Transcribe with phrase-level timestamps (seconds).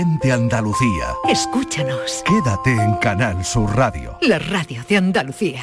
[0.00, 1.16] Andalucía.
[1.28, 2.22] Escúchanos.
[2.24, 4.16] Quédate en Canal Sur Radio.
[4.20, 5.62] La radio de Andalucía.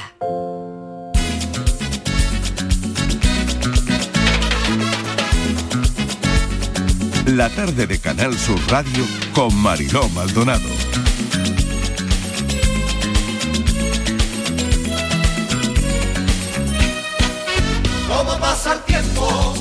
[7.27, 10.67] La tarde de Canal Sur Radio con Mariló Maldonado.
[18.09, 19.54] ¿Cómo pasa el tiempo?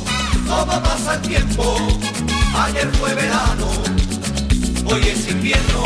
[0.49, 1.77] ¿Cómo pasa el tiempo?
[2.57, 3.84] Ayer fue verano.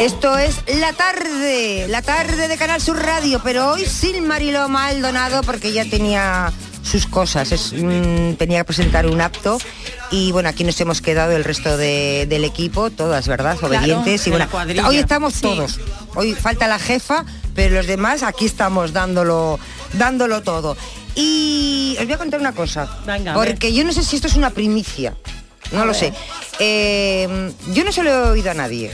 [0.01, 5.43] Esto es la tarde, la tarde de Canal Sur Radio, pero hoy sin Mariló Maldonado
[5.43, 6.53] porque ya tenía
[6.83, 9.59] sus cosas, es, mm, tenía que presentar un acto
[10.11, 13.57] y bueno, aquí nos hemos quedado el resto de- del equipo, todas, ¿verdad?
[13.63, 14.49] Obedientes y bueno,
[14.89, 15.41] hoy estamos Sí.
[15.43, 15.79] todos.
[16.15, 19.59] Hoy falta la jefa, pero los demás aquí estamos dándolo,
[19.93, 20.77] dándolo todo.
[21.15, 24.35] Y os voy a contar una cosa, Venga, porque yo no sé si esto es
[24.37, 25.15] una primicia.
[25.73, 26.13] No lo sé.
[26.61, 28.91] Eh, yo no se lo he oído a nadie.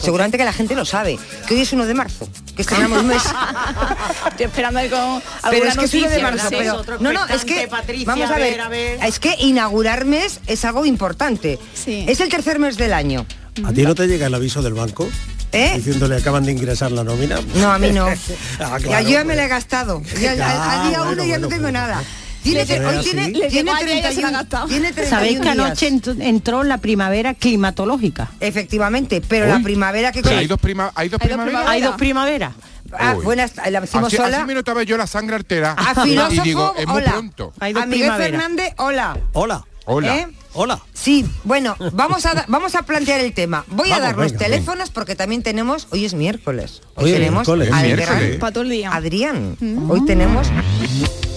[0.00, 1.18] Seguramente que la gente lo sabe.
[1.46, 2.28] Que hoy es 1 de marzo.
[2.56, 3.22] Que estrenamos mes.
[4.30, 6.82] Estoy esperando ahí con pero es que es 1 de noticia, marzo.
[6.84, 9.04] pero- no, no, es que Patricia, vamos a a ver, a ver.
[9.04, 11.58] Es que inaugurar mes es algo importante.
[11.74, 12.04] Sí.
[12.08, 13.26] Es el tercer mes del año.
[13.64, 15.08] ¿A ti no te llega el aviso del banco?
[15.52, 15.74] ¿Eh?
[15.76, 17.38] Diciéndole acaban de ingresar la nómina.
[17.54, 18.06] No, a mí no.
[18.58, 20.02] Ah, Ya, claro, yo ya me la he gastado.
[20.20, 21.72] Ya, al- al, día bueno, uno ya bueno, no tengo pues.
[21.72, 22.02] nada.
[22.44, 23.10] Tiene, tre- hoy así.
[23.10, 24.66] tiene, Le tiene llegó ayer y ya se la ha 31, gastado.
[24.68, 28.30] tiene Sabéis 31 que anoche ent- entró la primavera climatológica.
[28.40, 31.66] Efectivamente, pero la primavera que Pero hay dos, prima, hay dos primaveras.
[31.66, 32.52] Hay dos primaveras.
[32.96, 34.36] Ah, buenas, la decimos Así, sola.
[34.38, 35.74] así me notaba yo la sangre artera.
[35.76, 37.10] A y filósofo, digo, es muy hola.
[37.12, 37.52] pronto.
[37.58, 38.12] Hay dos A Miguel.
[38.12, 39.18] Fernández, hola.
[39.32, 40.16] Hola, Hola.
[40.16, 40.28] ¿Eh?
[40.54, 40.80] hola.
[40.94, 43.64] Sí, bueno, vamos a, vamos a plantear el tema.
[43.68, 47.70] Voy a dar los venga, teléfonos porque también tenemos, hoy es miércoles, hoy, tenemos miércoles.
[47.72, 48.36] al Es gran miércoles.
[48.38, 48.92] Para todo el día.
[48.94, 49.56] Adrián.
[49.88, 50.46] Hoy tenemos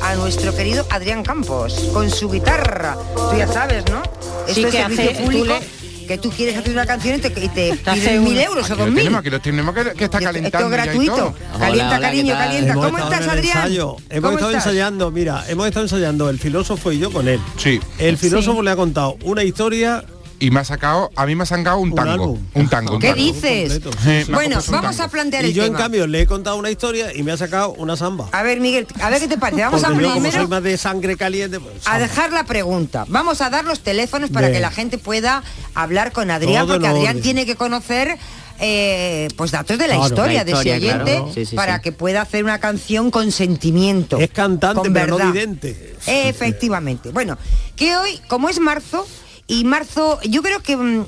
[0.07, 2.95] a nuestro querido Adrián Campos con su guitarra.
[3.15, 4.01] Tú ya sabes, ¿no?
[4.47, 5.55] Sí, Esto es que servicio hace- público.
[5.59, 5.77] tú
[6.07, 8.73] Que tú quieres hacer una canción y te, y te piden un- mil euros o
[8.73, 8.95] Aquí lo dos mil.
[9.03, 11.15] tenemos, aquí lo tenemos que, que está Esto calentando es ya y gratuito.
[11.17, 11.33] todo.
[11.59, 12.45] Calienta, hola, cariño, ¿qué tal?
[12.47, 12.71] calienta.
[12.71, 13.57] Hemos ¿Cómo estás, Adrián?
[13.57, 13.95] ensayo.
[14.09, 14.65] Hemos ¿Cómo estado estás?
[14.67, 17.41] ensayando, mira, hemos estado ensayando el filósofo y yo con él.
[17.57, 17.81] Sí.
[17.99, 20.05] El filósofo le ha contado una historia
[20.39, 22.37] Y me ha sacado, a mí me ha sacado un tango.
[22.53, 23.21] Un tango, un ¿Qué tango.
[23.23, 23.81] dices?
[24.29, 27.23] Bueno, vamos a plantear y el yo en cambio le he contado una historia y
[27.23, 28.29] me ha sacado una samba.
[28.31, 29.63] A ver, Miguel, a ver qué te parece.
[29.63, 32.43] Vamos Porque a yo como primero soy más de sangre caliente, pues, a dejar la
[32.45, 33.05] pregunta.
[33.07, 35.41] Vamos a dar los teléfonos para que la gente pueda
[35.73, 37.23] hablar con Adrián, Todo porque Adrián orden.
[37.23, 38.17] tiene que conocer
[38.59, 40.07] eh, pues datos de la Claro.
[40.09, 41.31] historia La de ese oyente claro.
[41.33, 41.81] Sí, sí, para sí.
[41.81, 44.17] que pueda hacer una canción con sentimiento.
[44.19, 45.95] Es cantante, con pero no vidente.
[46.05, 47.09] Efectivamente.
[47.09, 47.37] Bueno,
[47.75, 49.07] que hoy, como es marzo,
[49.47, 51.05] y marzo, yo creo que mm,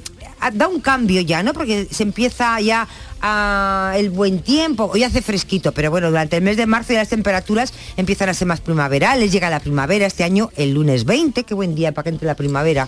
[0.53, 1.53] da un cambio ya, ¿no?
[1.53, 2.87] Porque se empieza ya
[3.21, 6.99] a el buen tiempo, hoy hace fresquito, pero bueno, durante el mes de marzo ya
[6.99, 11.43] las temperaturas empiezan a ser más primaverales, llega la primavera este año, el lunes 20,
[11.43, 12.87] qué buen día para que entre la primavera.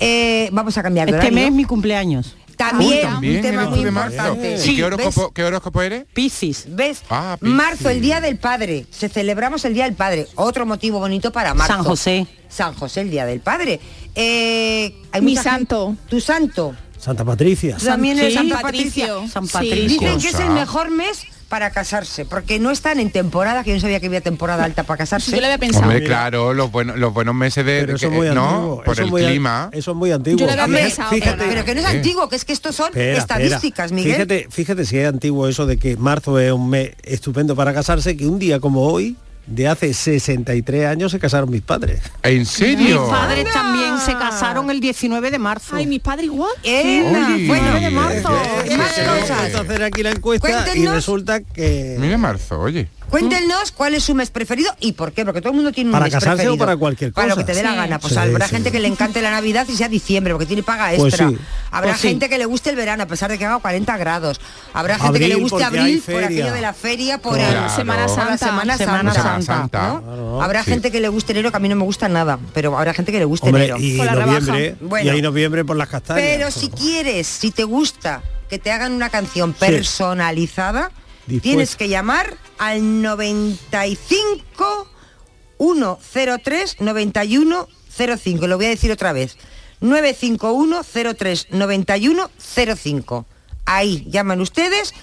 [0.00, 1.36] Eh, vamos a cambiar de Este horario.
[1.36, 2.34] mes es mi cumpleaños.
[2.58, 4.54] También, Uy, también un tema muy importante.
[4.56, 6.04] ¿Y Sí, qué horóscopo, qué horóscopo eres?
[6.12, 6.64] Piscis.
[6.68, 7.02] ¿Ves?
[7.08, 7.54] Ah, Piscis.
[7.56, 8.84] marzo, el Día del Padre.
[8.90, 10.26] Se celebramos el Día del Padre.
[10.34, 11.72] Otro motivo bonito para marzo.
[11.74, 12.26] San José.
[12.48, 13.78] San José, el Día del Padre.
[14.14, 15.96] Eh, hay Mi gente- santo.
[16.08, 16.74] Tu santo.
[16.98, 17.76] Santa Patricia.
[17.76, 18.38] También eres sí.
[18.38, 19.06] Santa San Patricia.
[19.06, 19.32] Patricio.
[19.32, 19.52] San Sí.
[19.52, 19.88] Patricio.
[20.00, 23.76] Dicen que es el mejor mes para casarse, porque no están en temporada, que yo
[23.76, 25.30] no sabía que había temporada alta para casarse.
[25.30, 25.84] Yo lo había pensado.
[25.84, 28.82] Hombre, claro, los buenos, los buenos meses de, Pero eso que- muy no, antiguo.
[28.84, 29.70] por eso el muy clima.
[29.72, 30.38] Eso es muy antiguo.
[30.40, 31.96] Yo lo había Hombre, pensado, pero, que no es Eh.
[31.96, 33.94] antiguo, que es que estos son Espera, estadísticas, espera.
[33.96, 34.12] Miguel.
[34.14, 38.14] Fíjate, fíjate si es antiguo eso de que marzo es un mes estupendo para casarse,
[38.16, 39.16] que un día como hoy,
[39.48, 42.00] de hace 63 años, se casaron mis padres.
[42.22, 43.08] ¿En Mis serio?
[43.08, 45.74] padres también se casaron el 19 de marzo.
[45.76, 46.52] Ay, mis padres igual.
[46.62, 48.30] Bueno, de marzo.
[48.64, 50.94] Eh, puesto a hacer aquí la encuesta y Cuéntenos.
[50.94, 51.96] resulta que...
[51.98, 52.88] Mira marzo, oye.
[53.10, 55.92] Cuéntenos cuál es su mes preferido y por qué, porque todo el mundo tiene un
[55.92, 56.58] ¿Para mes casarse o preferido.
[56.58, 57.46] para cualquier Para lo cosa?
[57.46, 57.98] que te dé la gana.
[57.98, 58.54] Pues Sí, habrá sí.
[58.54, 61.30] gente que le encante la Navidad y sea diciembre, porque tiene paga Pues extra.
[61.30, 61.38] sí.
[61.70, 62.08] Habrá Pues sí.
[62.08, 64.40] gente que le guste el verano, a pesar de que haga 40 grados.
[64.74, 67.64] Habrá gente que le guste abril por aquello de la feria, por Claro.
[67.64, 68.38] el- Semana por la Santa.
[68.46, 69.42] Semana, Semana Santa.
[69.42, 69.88] Santa.
[69.88, 70.02] ¿no?
[70.02, 70.42] Claro.
[70.42, 70.70] Habrá Sí.
[70.70, 73.10] gente que le guste enero, que a mí no me gusta nada, pero habrá gente
[73.12, 73.78] que le guste Hombre, enero.
[73.78, 74.76] y la noviembre.
[74.80, 75.06] Bueno.
[75.06, 76.22] y ahí noviembre por las castañas.
[76.22, 80.90] Pero si quieres, si te gusta que te hagan una canción personalizada,
[81.42, 84.88] tienes que llamar al 95
[85.58, 88.46] 103 91 05.
[88.46, 89.36] Lo voy a decir otra vez.
[89.80, 92.30] 951 03 91
[92.76, 93.26] 05.
[93.64, 94.94] Ahí llaman ustedes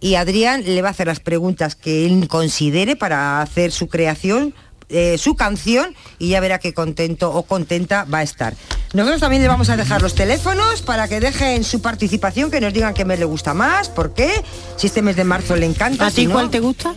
[0.00, 4.54] y Adrián le va a hacer las preguntas que él considere para hacer su creación,
[4.90, 8.54] eh, su canción y ya verá qué contento o contenta va a estar.
[8.94, 12.72] Nosotros también le vamos a dejar los teléfonos para que dejen su participación, que nos
[12.72, 14.30] digan qué mes le gusta más, por qué,
[14.76, 16.06] si este mes de marzo le encanta.
[16.06, 16.32] ¿A si ti no.
[16.32, 16.94] cuál te gusta?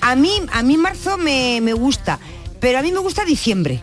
[0.00, 2.18] A mí, a mí marzo me, me gusta,
[2.60, 3.82] pero a mí me gusta diciembre.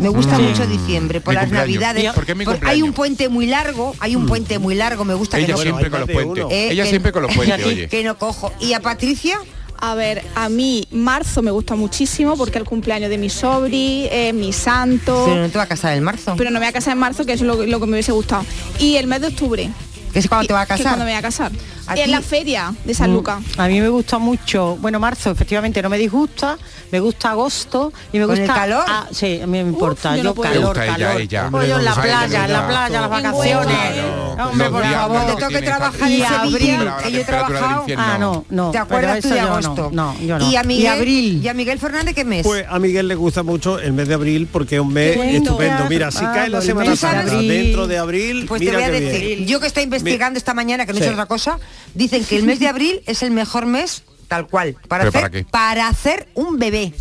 [0.00, 0.42] Me gusta Mm.
[0.42, 1.80] mucho diciembre, por Mi las cumpleaños.
[1.80, 2.12] navidades.
[2.14, 5.14] ¿Por qué mi Por- hay un puente muy largo, hay un puente muy largo, me
[5.14, 6.44] gusta que Ella no siempre con los puentes.
[6.50, 7.88] Eh, Ella que- siempre con los puentes, oye.
[7.88, 8.52] que no cojo.
[8.58, 9.38] ¿Y a Patricia?
[9.78, 14.08] A ver, a mí marzo me gusta muchísimo porque es el cumpleaños de mi sobri,
[14.10, 15.24] eh, mi santo.
[15.26, 16.34] Pero no te va a casar en marzo.
[16.36, 18.12] Pero no me voy a casar en marzo, que es lo, lo que me hubiese
[18.12, 18.44] gustado.
[18.78, 19.70] Y el mes de octubre.
[20.12, 20.92] que es cuando te va a que es casar.
[20.92, 21.52] cuando me voy a casar.
[21.86, 23.38] ¿A Y en la feria de San Lucas.
[23.56, 26.58] A mí me gusta mucho, bueno, marzo efectivamente no me disgusta,
[26.90, 28.84] me gusta agosto y me ¿Con gusta el calor?
[28.88, 31.20] Ah, sí, a mí me importa, yo yo, no calor, ella, calor.
[31.20, 31.46] ella.
[31.46, 33.76] En la playa, en la playa, las vacaciones.
[33.76, 34.50] Claro.
[34.50, 35.20] Hombre, por favor.
[35.20, 36.52] Te no toca tienes trabajar Y en abril.
[36.52, 37.86] Sevilla, La que yo he trabajado.
[37.96, 38.70] Ah, no, no.
[38.70, 39.90] ¿Te acuerdas tú de no, agosto?
[39.92, 40.50] No, yo no.
[40.50, 41.40] ¿Y a Miguel, abril.
[41.44, 42.44] ¿Y a Miguel Fernández qué mes?
[42.44, 45.84] Pues a Miguel le gusta mucho el mes de abril porque es un mes estupendo.
[45.88, 49.24] Mira, si Ah, cae la Semana Santa dentro de abril, Pues te voy a decir,
[49.36, 49.46] bien.
[49.46, 51.06] yo que estoy investigando esta mañana, que no he Sí.
[51.06, 51.58] hecho otra cosa,
[51.94, 55.20] dicen que el mes de abril es el mejor mes, tal cual, para ¿Pero hacer,
[55.20, 55.44] para qué?
[55.50, 56.92] para hacer un bebé.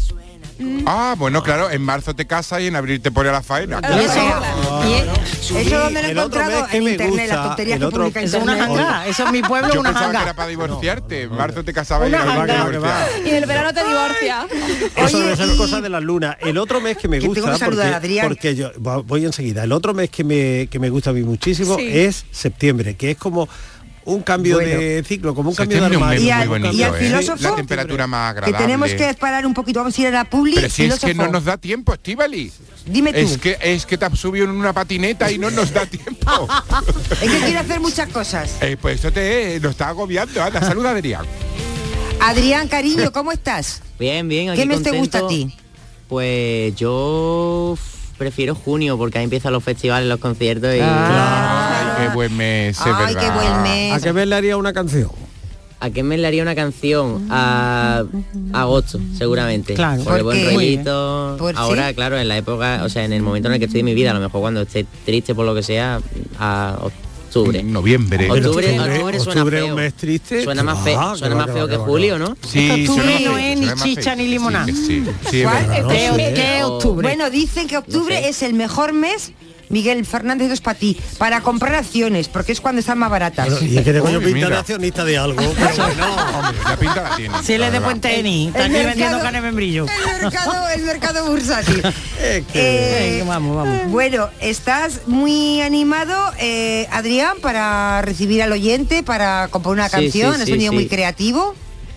[0.85, 3.81] Ah, bueno, claro, en marzo te casas y en abril te pone a la faena.
[3.83, 5.05] Y eso, Ah, y e-
[5.41, 8.43] Sí, eso donde lo he encontrado que en internet, las tonterías que publica Eso es
[8.43, 11.21] una janga, eso en mi pueblo Yo una pensaba que era para divorciarte.
[11.23, 12.69] En marzo te casabas y en abril te janga.
[12.69, 13.09] divorciabas.
[13.25, 14.45] Y en el verano te divorcias.
[14.95, 16.37] Eso debe ser cosa de las lunas.
[16.39, 18.27] El otro mes que me Que tengo gusta, que a porque, Adrián.
[18.29, 18.71] porque yo
[19.05, 19.65] voy enseguida.
[19.65, 21.89] El otro mes que me, que me gusta a mí muchísimo Sí.
[21.91, 23.49] es septiembre, que es como
[24.05, 24.79] un cambio Bueno.
[24.79, 26.19] de ciclo, como un cambio de armario.
[26.19, 26.99] Y muy al- bonito, y al ¿eh?
[26.99, 28.65] filósofo, La temperatura más Que agradable.
[28.65, 30.55] tenemos que parar un poquito, vamos a ir a la publi.
[30.55, 32.51] Pero si es que no nos da tiempo, Estivali.
[32.85, 35.73] Dime tú, Es que es que te has subido en una patineta y no nos
[35.73, 36.47] da tiempo.
[37.21, 38.51] es que quiero hacer muchas cosas.
[38.61, 40.41] Eh, pues eso te nos está agobiando.
[40.43, 41.25] Anda, saluda Adrián.
[42.21, 43.81] Adrián, cariño, ¿cómo estás?
[43.99, 44.53] Bien, bien.
[44.53, 45.53] ¿Qué aquí mes te gusta a ti?
[46.07, 47.75] Pues yo
[48.17, 52.85] prefiero junio porque ahí empiezan los festivales, los conciertos y Ay, qué buen mes, es
[52.85, 53.21] Ay, verdad.
[53.21, 53.93] qué buen mes.
[53.93, 55.09] ¿A qué mes le haría una canción?
[55.77, 57.27] ¿a qué me le haría una canción?
[57.29, 58.03] A
[58.53, 59.75] agosto, seguramente.
[59.75, 60.03] Claro.
[60.03, 61.35] Por el ¿Por buen rollito.
[61.37, 61.95] ¿Por Ahora, sí?
[61.95, 63.93] claro, en la época, o sea, en el momento en el que estoy de mi
[63.93, 65.99] vida, a lo mejor cuando esté triste por lo que sea,
[66.39, 66.77] a
[67.39, 67.63] octubre.
[67.63, 68.29] Noviembre.
[68.29, 69.73] Octubre, octubre, octubre suena octubre es feo.
[69.75, 70.43] un mes triste.
[70.43, 72.19] Suena más feo, va, suena que más va, feo que va, julio, que.
[72.19, 72.37] ¿no?
[72.47, 74.65] Sí, Octubre no es ni chicha ni limonada.
[74.65, 75.87] Sí, sí, sí, ¿Cuál?
[75.87, 77.07] ¿Qué, octubre?
[77.07, 79.31] Bueno, dicen que octubre es el mejor mes,
[79.69, 83.47] Miguel Fernández, esto es para ti, para comprar acciones, porque es cuando están más baratas.
[83.49, 85.35] Pero, y es que tengo yo Uy, pinta de accionista de algo.
[85.55, 86.15] pero bueno.
[86.15, 87.43] Hombre, la pinta la tiene.
[87.43, 88.19] Si él es de Puente.
[88.19, 89.85] Eni, está El aquí mercado- vendiendo carne membrillo.
[89.85, 91.81] El mercado, el mercado bursátil.
[92.21, 93.91] Es que- Eh, Venga, vamos, vamos.
[93.91, 100.35] Bueno, estás muy animado, eh, Adrián, para recibir al oyente, para componer una Sí, canción,
[100.35, 100.75] sí, has sí, venido sí.
[100.75, 101.55] muy creativo.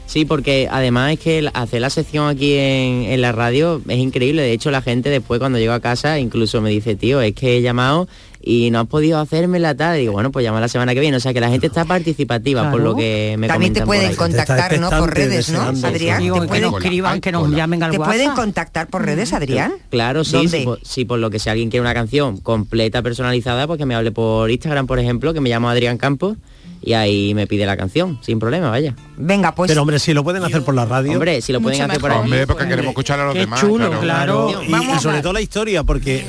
[0.08, 4.40] Sí, porque además es que hacer la sección aquí en, en la radio es increíble.
[4.40, 7.58] De hecho, la gente después cuando llego a casa incluso me dice, tío, es que
[7.58, 8.08] he llamado
[8.40, 9.98] y no has podido hacerme la tarde.
[9.98, 11.18] Y digo, bueno, pues llama la semana que viene.
[11.18, 14.14] O sea, que la gente está participativa por lo que me También te por pueden
[14.16, 14.88] contactar, ¿no?
[14.88, 15.60] Por redes, ¿no.
[15.60, 16.22] Adrián?
[16.22, 17.56] Digo, ¿Te que pueden, nos escriban, que nos hola.
[17.58, 18.14] llamen al te WhatsApp.
[18.14, 19.74] pueden contactar por redes, Adrián?
[19.90, 23.66] Claro, sí, sí por, sí, por lo que si alguien quiere una canción completa, personalizada,
[23.66, 26.38] pues que me hable por Instagram, por ejemplo, que me llamo Adrián Campos
[26.80, 28.94] y ahí me pide la canción, sin problema, vaya.
[29.16, 31.12] Venga, pues Pero hombre, si lo pueden hacer por la radio.
[31.12, 32.10] Hombre, si lo pueden hacer por.
[32.12, 32.76] Hombre, porque Hombre.
[32.76, 33.60] queremos escuchar a los Qué demás.
[33.60, 34.62] chulo, claro.
[34.66, 36.24] y, Vamos y sobre todo la historia, porque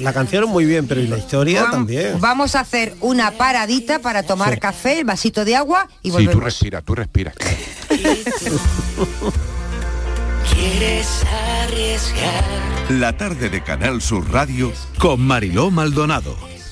[0.00, 2.20] la canción es muy bien, pero y la historia vam- también.
[2.20, 4.60] vamos a hacer una paradita para tomar Sí.
[4.60, 6.44] café, el vasito de agua y Sí, tú volvemos.
[6.44, 7.34] respira, tú respiras.
[12.90, 16.36] La tarde de Canal Sur Radio con Mariló Maldonado.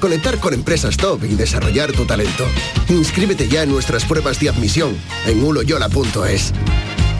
[0.00, 2.44] conectar con empresas top y desarrollar tu talento.
[2.88, 6.52] Inscríbete ya en nuestras pruebas de admisión en uloyola.es.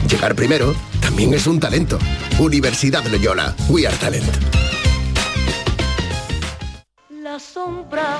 [0.09, 1.97] Llegar primero también es un talento.
[2.39, 3.55] Universidad Loyola.
[3.69, 4.25] We are talent.
[7.09, 8.19] La sombra,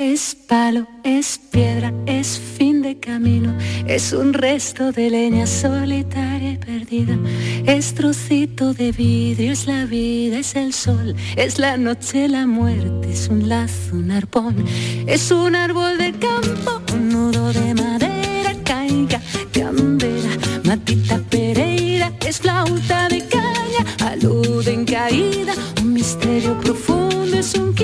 [0.00, 3.54] Es palo, es piedra, es fin de camino,
[3.86, 7.18] es un resto de leña solitaria y perdida,
[7.66, 13.12] es trocito de vidrio, es la vida, es el sol, es la noche, la muerte,
[13.12, 14.64] es un lazo, un arpón,
[15.06, 19.20] es un árbol de campo, un nudo de madera, caiga,
[19.52, 20.30] candela,
[20.64, 25.52] matita pereira, es flauta de caña, alude en caída,
[25.82, 27.74] un misterio profundo, es un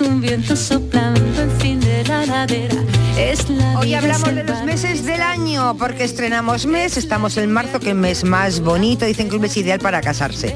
[0.00, 2.76] es un viento soplando el fin de la ladera.
[3.18, 7.80] Es la Hoy hablamos de los meses del año porque estrenamos mes, estamos en marzo,
[7.80, 10.54] que es el mes más bonito, dicen que es un mes ideal para casarse.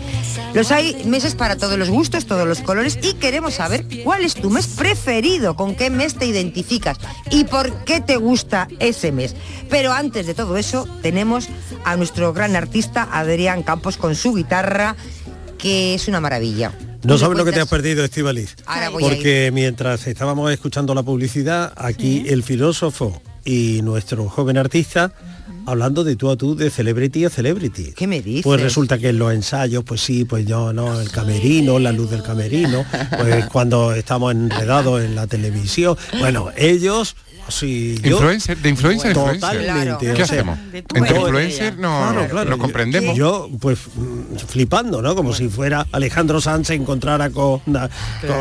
[0.55, 4.35] Los hay meses para todos los gustos, todos los colores y queremos saber cuál es
[4.35, 6.99] tu mes preferido, con qué mes te identificas
[7.31, 9.35] y por qué te gusta ese mes.
[9.69, 11.49] Pero antes de todo eso tenemos
[11.85, 14.97] a nuestro gran artista Adrián Campos con su guitarra,
[15.59, 16.73] que es una maravilla.
[17.04, 18.56] No sabes lo que te has perdido, Estivaliz.
[18.99, 25.12] Porque mientras estábamos escuchando la publicidad, aquí el filósofo y nuestro joven artista
[25.66, 27.92] hablando de tú a tú de celebrity a celebrity.
[27.97, 28.42] ¿Qué me dices?
[28.44, 32.11] Pues resulta que en los ensayos, pues sí, pues yo no, el camerino, la luz
[32.11, 32.85] del camerino,
[33.18, 37.16] pues cuando estamos enredados en la televisión, bueno, ellos
[37.47, 39.12] Sí, yo- Influencer, de influencer.
[39.12, 40.06] Totalmente.
[40.06, 40.59] ¿Qué o sea, hacemos?
[40.73, 42.49] de Entre influencer no, Claro, claro.
[42.50, 43.14] no comprendemos.
[43.18, 45.14] Yo, pues, mm, flipando, ¿no?
[45.14, 47.90] Como si fuera Alejandro Sanz se encontrara con, con,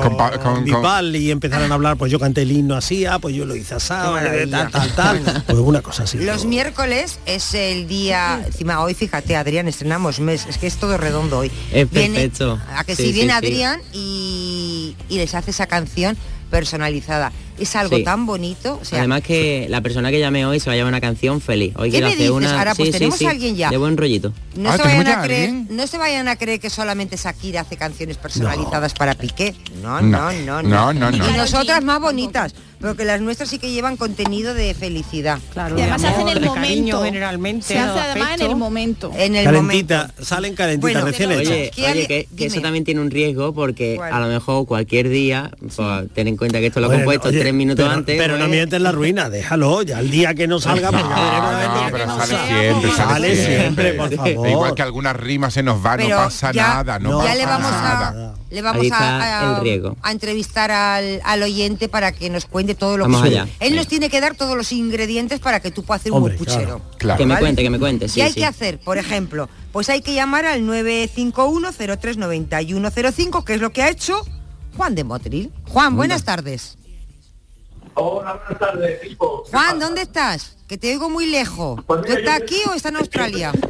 [0.01, 3.19] Con pa- con- Bisbal y empezaran a hablar, pues yo canté el himno así, ah,
[3.19, 5.43] pues yo lo hice así, tal, tal, tal.
[5.47, 6.19] Pues una cosa así.
[6.19, 10.97] Los miércoles es el día, encima hoy fíjate Adrián, estrenamos mes, es que es todo
[10.97, 11.51] redondo hoy.
[11.71, 12.59] Es Viene- perfecto.
[12.75, 13.37] a que Sí, si sí, viene sí.
[13.37, 16.17] Adrián y, y les hace esa canción
[16.49, 17.31] personalizada.
[17.59, 18.03] Es algo Sí.
[18.03, 18.79] tan bonito.
[18.81, 21.39] O sea, Además que la persona que llame hoy se va a llevar una canción
[21.41, 21.73] feliz.
[21.75, 22.35] Hoy ¿Qué quiero me hacer dices?
[22.35, 23.69] una Ahora, pues sí, tenemos sí, a alguien ya.
[23.69, 24.33] de buen rollito.
[24.55, 25.67] no, Ah, se vayan ¿tenemos a creer, alguien?
[25.77, 29.53] no se vayan a creer que solamente Shakira hace canciones personalizadas para Piqué.
[29.81, 30.31] No, No.
[30.31, 31.29] no, no, No, no, no.
[31.29, 35.39] Y nosotras más bonitas, pero que las nuestras sí que llevan contenido de felicidad.
[35.53, 36.49] Claro, Y además se hace en el cariño
[36.97, 37.03] momento.
[37.03, 37.65] generalmente.
[37.67, 39.11] Se hace de además en el momento.
[39.15, 41.47] En el calentita, salen calentitas Bueno, recién hechas.
[41.51, 44.11] Oye, ¿Qué oye que, que eso también tiene un riesgo porque ¿Cuál?
[44.13, 45.77] a lo mejor cualquier día, pues,
[46.13, 48.17] ten en cuenta que esto lo Bueno, compuesto oye, tres minutos pero, antes.
[48.17, 51.09] Pero no pues, mientes la ruina, déjalo, ya el día que no salga, pues ya
[51.15, 51.53] veremos.
[51.53, 52.47] a ver No, pero no sale salga.
[52.59, 54.47] siempre, sale, siempre, por favor.
[54.49, 57.45] Igual que algunas rimas se nos van, no pasa ya- nada, no, ya pasa le
[57.45, 58.07] vamos nada.
[58.29, 63.23] a le vamos a, entrevistar al, al oyente para que nos cuente todo lo Vamos
[63.23, 63.47] que allá.
[63.59, 66.37] Él nos tiene que dar todos los ingredientes para que tú puedas hacer Hombre, un
[66.37, 66.79] buen puchero.
[66.99, 67.17] Claro.
[67.17, 68.07] Que me cuente, que me cuente.
[68.07, 68.39] Sí, ¿Qué hay sí.
[68.41, 68.79] que hacer?
[68.79, 74.21] Por ejemplo, pues hay que llamar al 951-039105, que es lo que ha hecho
[74.77, 75.51] Juan de Motril.
[75.69, 76.77] Juan, buenas tardes.
[77.95, 79.43] Hola, buenas tardes, equipo.
[79.51, 80.55] Juan, ¿dónde estás?
[80.67, 81.79] Que te oigo muy lejos.
[81.85, 83.51] Pues ¿Tú estás yo- aquí o estás en Australia?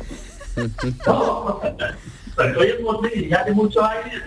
[2.35, 3.53] No, estoy en ya hace.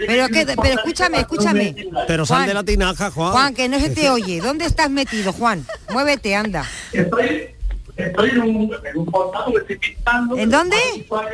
[0.06, 1.74] Pero, que, pero escúchame, escúchame.
[2.06, 3.32] Pero sal Juan, de la tinaja, Juan.
[3.32, 4.40] Juan, que no se te oye.
[4.40, 5.64] ¿Dónde estás metido, Juan?
[5.90, 6.64] Muévete, anda.
[6.92, 7.48] Estoy,
[7.96, 10.36] estoy en un, en un portal que estoy pintando.
[10.38, 10.76] ¿En dónde?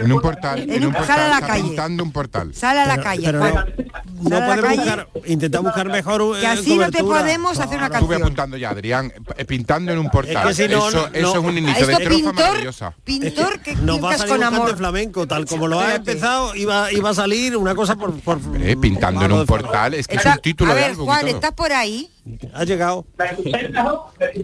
[0.01, 1.63] En un portal, En en un- portal, sal a la calle.
[1.65, 2.55] pintando un portal.
[2.55, 3.75] Sal a la Pero- calle, pero Juan.
[4.31, 8.01] No calle, buscar, intenta buscar mejor que eh, así no te podemos hacer una Estuve
[8.01, 8.23] canción.
[8.23, 10.49] apuntando ya, Adrián, eh, pintando en un portal.
[10.51, 11.41] Es que si no, eso, no- eso no.
[11.41, 12.95] es un inicio de pintor, maravillosa.
[13.05, 14.77] pintor que Nos va a pintas salir con amor.
[14.77, 18.13] flamenco, tal como lo ha empezado, iba, iba a salir una cosa por...
[18.21, 21.05] por Eh, pintando en un portal, es que es un título a de ver, álbum
[21.05, 21.29] y Juan.
[21.29, 22.09] ¿estás por ahí?
[22.55, 23.05] Ha llegado.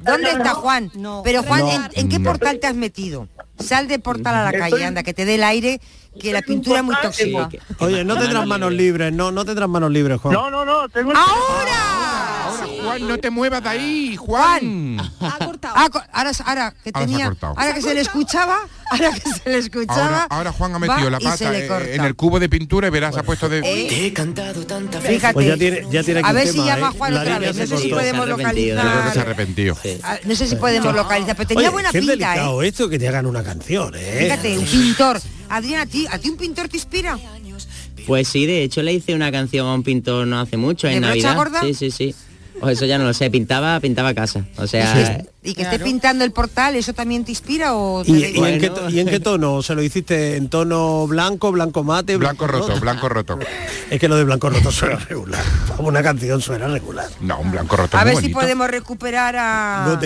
[0.02, 0.90] ¿Dónde está Juan?
[1.24, 1.70] Pero Juan, No.
[1.70, 2.30] ¿en, en qué No.
[2.30, 3.28] portal te has metido?
[3.58, 5.80] Sal de portal a la calle, anda, que te dé el aire,
[6.18, 7.48] que la pintura es muy tóxica.
[7.78, 10.34] Oye, no tendrás manos libres, no, no tendrás manos libres, Juan.
[10.34, 11.74] No, no, no, tengo el ¡Ahora!
[12.82, 14.98] Juan, no te muevas de ahí, Juan.
[15.20, 16.42] Ah, co- ahora, ahora que Ahora se
[16.92, 17.54] ha tenía, cortado.
[17.56, 18.58] ahora que se le escuchaba,
[18.90, 20.04] ahora que se le escuchaba.
[20.22, 22.90] Ahora, ahora Juan ha metido la se pata eh, en el cubo de pintura y
[22.90, 23.60] verás, ha puesto de...
[23.62, 25.34] Te he cantado tanta Fíjate.
[25.34, 26.94] Pues ya tiene, ya tiene aquí A ver si llama ¿eh?
[26.96, 27.56] Juan La otra vez.
[27.56, 29.18] No se sé si podemos Yo creo que se localizar.
[29.18, 29.76] arrepentió.
[30.02, 32.68] Ah, No sé si podemos localizar, pero tenía Oye, buena qué pinta, delicado ¿eh?
[32.68, 34.20] esto que te hagan una canción, ¿eh?
[34.22, 35.20] Fíjate, un pintor.
[35.50, 37.18] Adrián, ¿a ti, ¿a ti un pintor te inspira?
[38.06, 40.94] Pues sí, de hecho le hice una canción a un pintor no hace mucho, ¿De
[40.94, 41.36] en brocha Navidad.
[41.36, 41.60] gorda?
[41.62, 42.14] Sí, sí, sí.
[42.60, 44.44] O eso ya no lo sé, pintaba, pintaba casa.
[44.56, 48.24] O sea, Y que esté pintando el portal, ¿eso también te inspira o te ¿Y,
[48.44, 49.62] en qué, to- y en qué tono?
[49.62, 52.16] ¿Se lo hiciste en tono blanco, blanco mate?
[52.16, 53.38] Blanco roto, blanco roto.
[53.90, 55.42] Es que lo de blanco roto suena regular.
[55.78, 57.08] Una canción suena regular.
[57.22, 59.98] No, un blanco roto A muy ver si podemos recuperar a,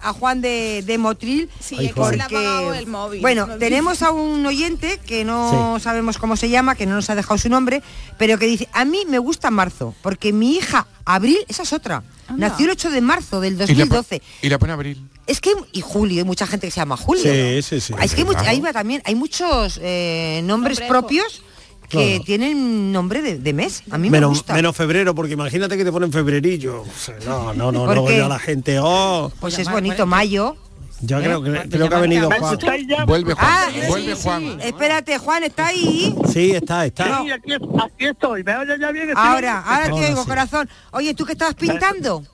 [0.00, 1.48] a, Juan de, de Motril.
[1.60, 3.20] Sí, Ay, es que se le ha porque- apagado el móvil.
[3.22, 7.08] Bueno, No tenemos a un oyente que no sabemos cómo se llama, que no nos
[7.10, 7.82] ha dejado su nombre,
[8.18, 12.02] pero que dice, a mí me gusta marzo, porque mi hija, Abril, esa es otra,
[12.36, 14.22] nació el 8 de marzo del Y le po- 2012.
[14.42, 15.08] Y la pone abril.
[15.26, 17.22] Es que, y Julio, hay mucha gente que se llama Julio.
[17.22, 17.62] Sí, ¿no?
[17.62, 17.94] sí, sí.
[18.02, 18.72] Es que hay, Claro.
[18.74, 21.42] también, hay muchos eh, nombres propios
[21.88, 22.24] que Claro.
[22.24, 23.82] tienen nombre de, de mes.
[23.90, 24.52] A mí me Menos, gusta.
[24.52, 26.82] menos febrero, porque imagínate que te ponen febrerillo.
[26.82, 28.18] O sea, no, no, no, ¿Por luego qué?
[28.18, 30.56] ya la gente, oh, Pues es bonito, mayo.
[31.00, 31.22] Yo ¿Eh?
[31.22, 32.58] creo que creo que ha venido Juan.
[33.06, 34.42] Vuelve Juan, Ah, vuelve sí, Juan.
[34.42, 34.56] sí.
[34.68, 36.14] Espérate, Juan, ¿está ahí?
[36.32, 37.22] Sí, está, está.
[37.22, 38.42] Sí, aquí, aquí estoy.
[38.44, 39.08] ¿Me oyes ya bien?
[39.10, 40.28] Estoy Ahora, ahora te oigo, sí.
[40.28, 40.68] corazón.
[40.92, 42.24] Oye, ¿tú qué estabas pintando?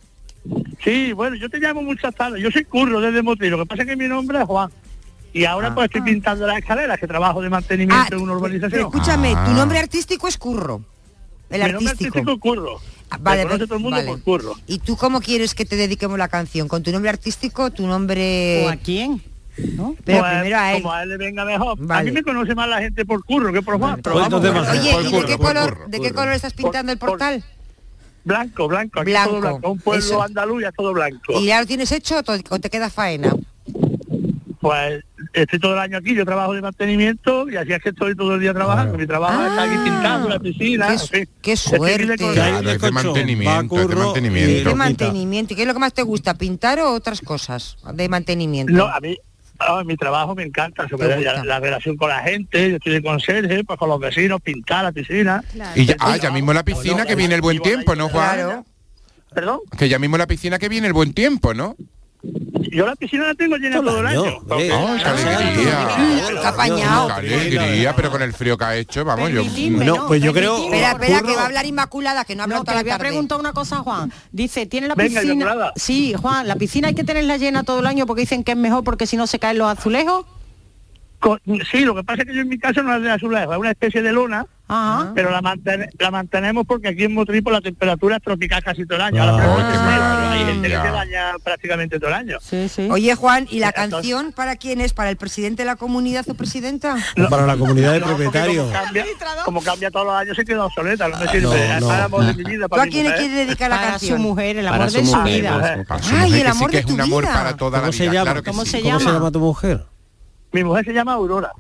[0.83, 2.43] Sí, bueno, yo te llamo muchas tardes.
[2.43, 3.51] Yo soy Curro desde Motril.
[3.51, 4.71] Lo que pasa es que mi nombre es Juan.
[5.33, 8.81] Y ahora pues estoy pintando las escaleras, que trabajo de mantenimiento Ah, en una urbanización.
[8.83, 9.49] Escúchame, tu Ah.
[9.55, 10.83] nombre artístico es Curro.
[11.51, 12.19] El mi nombre artístico.
[12.19, 12.81] artístico es Curro.
[13.15, 14.09] Ah, Me vale, conoce pues, todo el mundo vale.
[14.09, 14.55] por Curro.
[14.67, 16.69] ¿Y tú cómo quieres que te dediquemos la canción?
[16.69, 18.65] ¿Con tu nombre artístico, tu nombre...?
[18.67, 19.23] ¿O a quién?
[19.77, 19.95] ¿No?
[20.05, 20.83] Pero Pues, primero a él.
[20.83, 21.79] Como a él le venga mejor.
[21.79, 22.11] A Vale.
[22.11, 24.01] mí me conoce más la gente por Curro que por Juan.
[24.03, 24.81] pero Pues vamos, a ser.
[24.81, 26.15] Oye, Por ¿y de curro, qué por color, curro, de qué curro.
[26.15, 27.45] color estás pintando el por- portal?
[28.25, 29.01] Blanco, blanco.
[29.01, 29.71] Aquí Blanco, todo blanco.
[29.71, 30.23] Un pueblo eso.
[30.23, 31.41] andaluz y es todo blanco.
[31.41, 33.35] ¿Y ya lo tienes hecho o te queda faena?
[34.61, 38.15] Pues estoy todo el año aquí, yo trabajo de mantenimiento y así es que estoy
[38.15, 38.99] todo el día trabajando.
[38.99, 40.89] Mi trabajo es estar aquí pintando la piscina.
[41.43, 42.17] Qué, suerte.
[42.17, 44.51] Claro, de es de colchón, mantenimiento, es de mantenimiento.
[44.51, 44.75] y ¿Qué lo quita.
[44.77, 45.53] mantenimiento?
[45.53, 46.35] ¿Y ¿Qué es lo que más te gusta?
[46.35, 48.73] ¿Pintar o otras cosas de mantenimiento?
[48.73, 49.17] No, a mí,
[49.59, 52.95] a mi trabajo me encanta, sobre ¿Te la, la relación con la gente, yo estoy
[52.95, 55.43] de conserje, pues con los vecinos, pintar la piscina.
[55.75, 58.35] Y ya, ah, ya mismo la piscina que viene el buen tiempo, ¿no, Juan?
[58.35, 58.65] Claro.
[59.35, 61.77] Perdón, Que ya mismo la piscina que viene el buen tiempo, ¿no?
[62.71, 64.37] Yo la piscina la tengo llena Todo el año, año.
[64.39, 64.73] hombre.
[64.73, 65.89] ¡Ay, qué alegría!
[66.41, 67.07] Qué apañado.
[67.09, 67.97] ¡Qué alegría!
[67.97, 69.43] Pero con el frío que ha hecho, vamos, yo...
[70.09, 70.65] Pues yo creo-.
[70.65, 73.09] Espera, espera, que va a hablar Inmaculada, que no ha hablado toda le la tarde.
[73.11, 74.13] preguntar una cosa, Juan.
[74.33, 75.73] Dice, ¿tiene la piscina?
[75.77, 78.59] Sí, Juan, la piscina hay que tenerla llena todo el año porque dicen que es
[78.59, 80.25] mejor porque si no se caen los azulejos.
[81.25, 81.41] Con-
[81.73, 83.59] sí, lo que pasa es que yo en mi casa no es de azulejo, es
[83.59, 85.13] una especie de lona, Ajá.
[85.15, 88.97] pero la, mantene- la mantenemos porque aquí en Motripo la temperatura es tropical casi todo
[88.97, 89.23] el año.
[89.23, 92.39] Ahora, Ah, pero hay gente que se prácticamente todo el año.
[92.43, 92.89] Sí, sí.
[92.91, 94.93] Oye, Juan, ¿y la Entonces- canción para quién es?
[94.93, 96.97] ¿Para el presidente de la comunidad o presidenta?
[97.31, 98.67] Para la comunidad de No, propietarios.
[98.67, 99.05] Como cambia,
[99.47, 101.43] como cambia todos los años se queda obsoleta, no me sirve.
[101.47, 103.81] no, es el amor de mi vida, ¿Tú para a quién le quieres dedicar la
[103.81, 104.19] canción?
[104.19, 105.85] su mujer, el amor de su vida.
[106.19, 107.07] Ay, el amor de tu vida.
[107.43, 108.05] la ¿Cómo se
[108.83, 108.99] llama?
[108.99, 109.87] ¿Cómo se llama tu mujer?
[110.55, 111.51] Mi mujer se llama Aurora.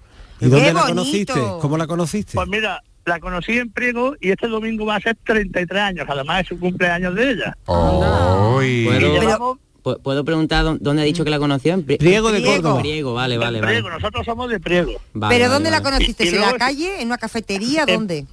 [0.40, 1.32] ¿Y dónde ¡Qué la conociste?
[1.60, 2.32] ¿Cómo la conociste?
[2.34, 6.42] Pues mira, la conocí en Priego y este domingo va a ser 33 años, además
[6.42, 7.56] es su cumpleaños de ella.
[7.66, 8.84] ¡Ay!
[8.86, 11.74] ¿Puedo, Y llevamos pu- ¿Puedo preguntar dó- dónde ha dicho que la conoció?
[11.74, 12.62] En Pri- Priego de Priego.
[12.62, 12.80] Córdoba.
[12.80, 13.72] Priego, vale, vale, vale.
[13.72, 14.92] Priego, nosotros somos de Priego.
[15.12, 16.24] Vale, ¿Pero vale, dónde la conociste?
[16.24, 17.00] Y- y ¿En la calle?
[17.02, 17.84] ¿En una cafetería?
[17.86, 18.26] ¿Dónde?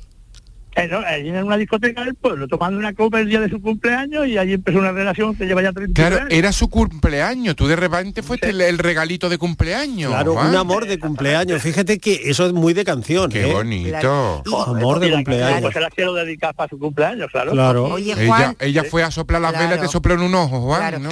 [0.75, 4.37] Allí en una discoteca del pueblo, tomando una copa el día de su cumpleaños y
[4.37, 6.29] allí empezó una relación que lleva ya 30 Claro, años.
[6.31, 7.55] era su cumpleaños.
[7.55, 10.11] Tú de repente fuiste el, el regalito de cumpleaños.
[10.11, 10.47] Claro, Juan.
[10.49, 11.61] un amor de cumpleaños.
[11.61, 13.29] Fíjate que eso es muy de canción.
[13.31, 13.53] Qué ¿eh?
[13.53, 14.43] bonito.
[14.65, 15.61] Amor de Y la- cumpleaños.
[15.61, 17.51] Pues se la quiero dedicar para su cumpleaños, claro.
[17.51, 17.85] Claro.
[17.85, 19.69] Oye, Ella, Juan, ella fue a soplar las Claro.
[19.69, 20.99] velas, te sopló en un ojo, Juan, Claro.
[20.99, 21.09] ¿no?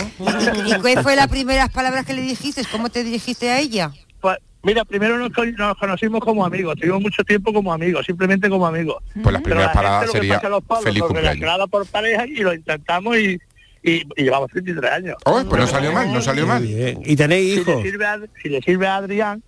[0.67, 2.61] ¿Y, qué fue las primeras palabras que le dijiste?
[2.71, 3.91] ¿Cómo te dirigiste a ella?
[4.21, 8.49] Pues, mira, primero nos, co- nos conocimos como amigos, tuvimos mucho tiempo como amigos, simplemente
[8.49, 9.03] como amigos.
[9.21, 11.69] Pues las Pero primeras la gente paradas lo que sería los pueblos, feliz cumpleaños.
[11.69, 13.39] por pareja y lo intentamos y,
[13.83, 15.15] y, y llevamos 33 años.
[15.25, 16.63] Oh, pues no salió mal, no salió mal.
[16.65, 17.75] ¿Y tenéis si hijos?
[17.77, 19.41] le sirve a, si le sirve a Adrián,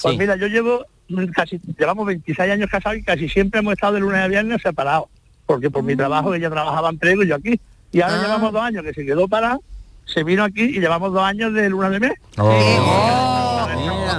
[0.00, 0.18] pues Sí.
[0.18, 4.00] mira, yo llevo mm, casi, llevamos 26 años casados y casi siempre hemos estado de
[4.00, 5.06] lunes a viernes separados,
[5.46, 7.60] porque por mi trabajo ella trabajaba en Prego y yo aquí.
[7.92, 8.22] Y ahora Ah.
[8.22, 9.58] llevamos dos años que se quedó parada,
[10.06, 12.12] se vino aquí y llevamos dos años de luna de mes.
[12.38, 12.50] Oh,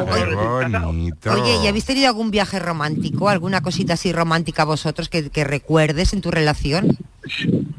[0.03, 1.31] qué Oye, bonito.
[1.33, 3.29] Oye, ¿y habéis tenido algún viaje romántico?
[3.29, 6.97] ¿Alguna cosita así romántica vosotros que, que recuerdes en tu relación?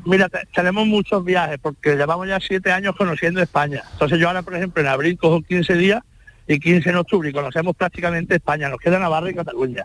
[0.04, 3.82] Mira, te- tenemos muchos viajes porque llevamos ya siete años conociendo España.
[3.92, 6.02] Entonces yo ahora, por ejemplo, en abril cojo 15 días
[6.48, 8.68] y 15 en octubre y conocemos prácticamente España.
[8.68, 9.84] Nos queda Navarra y Cataluña.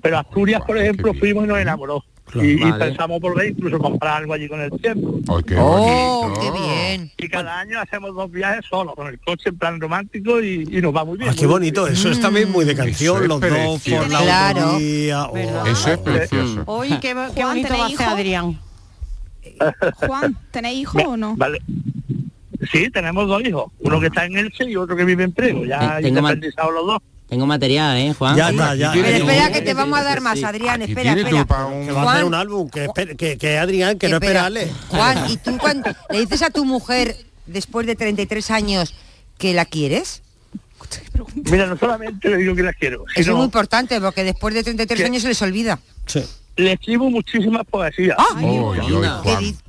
[0.00, 2.04] Pero Asturias, por ejemplo, fuimos y nos enamoró.
[2.34, 2.76] Y, vale.
[2.76, 5.20] y, pensamos volver incluso comprar algo allí con el tiempo.
[5.28, 7.10] Oh, oh qué, bien!
[7.16, 10.80] Y cada año hacemos dos viajes solos, con el coche en plan romántico y, y
[10.80, 11.30] nos va muy bien.
[11.30, 11.86] Ah, ¡Qué bonito!
[11.86, 12.76] Eso es también muy de mm.
[12.76, 14.78] canción, los dos por la claro.
[14.78, 16.62] eso es precioso.
[16.66, 18.58] Hoy qué, qué bonito va Adrián.
[20.06, 21.34] Juan, ¿tenéis hijos o no?
[21.36, 21.60] Vale.
[22.72, 25.64] Sí, tenemos dos hijos, uno que está en Elche y otro que vive en Prego,
[25.64, 27.02] ya eh, independizado los dos.
[27.28, 28.36] Tengo material, ¿eh, Juan?
[28.36, 28.92] Ya está, ya.
[28.92, 31.66] Pero espera que te vamos a dar más, Adrián, espera, espera.
[31.66, 31.94] Un...
[31.94, 34.72] Va a hacer un álbum, que, que, Adrián, que, no esperarle.
[34.88, 38.94] Juan, ¿y tú cuando le dices a tu mujer, después de 33 años,
[39.36, 40.22] que la quieres?
[41.34, 43.04] Mira, no solamente le digo que la quiero.
[43.14, 45.78] Es muy importante, porque después de 33 años se les olvida.
[46.56, 48.16] Le escribo muchísimas poesías.
[48.18, 48.40] Ah,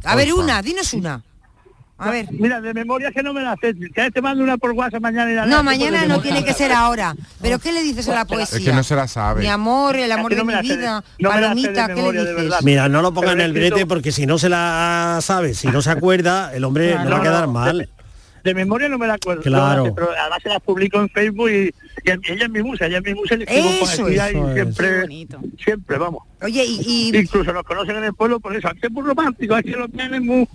[0.05, 1.23] a ver, una, dinos una.
[1.99, 2.27] A ver.
[2.31, 3.75] Mira, de memoria que no me la sé.
[3.75, 6.53] Que te este mando una por WhatsApp mañana y la No, mañana no tiene que
[6.53, 7.13] ser ahora.
[7.41, 8.57] Pero ¿qué le dices a la poesía?
[8.57, 9.41] Es que no se la sabe.
[9.41, 12.63] Mi amor, el amor no de mi vida, no palomita, memoria, ¿qué le dices?
[12.63, 15.81] Mira, no lo pongan en el brete porque si no se la sabe, si no
[15.81, 17.89] se acuerda, el hombre no, no va a quedar mal.
[18.43, 19.41] De, memoria no me la acuerdo.
[19.41, 19.93] Claro.
[19.93, 21.73] Pero además se las publico en Facebook y,
[22.05, 24.17] y ella es mi musa, ella es mi musa, eso, eso y
[24.53, 25.05] siempre,
[25.61, 26.23] siempre, vamos.
[26.41, 29.53] Oye, y, y, Incluso nos conocen en el pueblo por eso, aquí es muy romántico,
[29.53, 30.47] aquí lo tienen muy...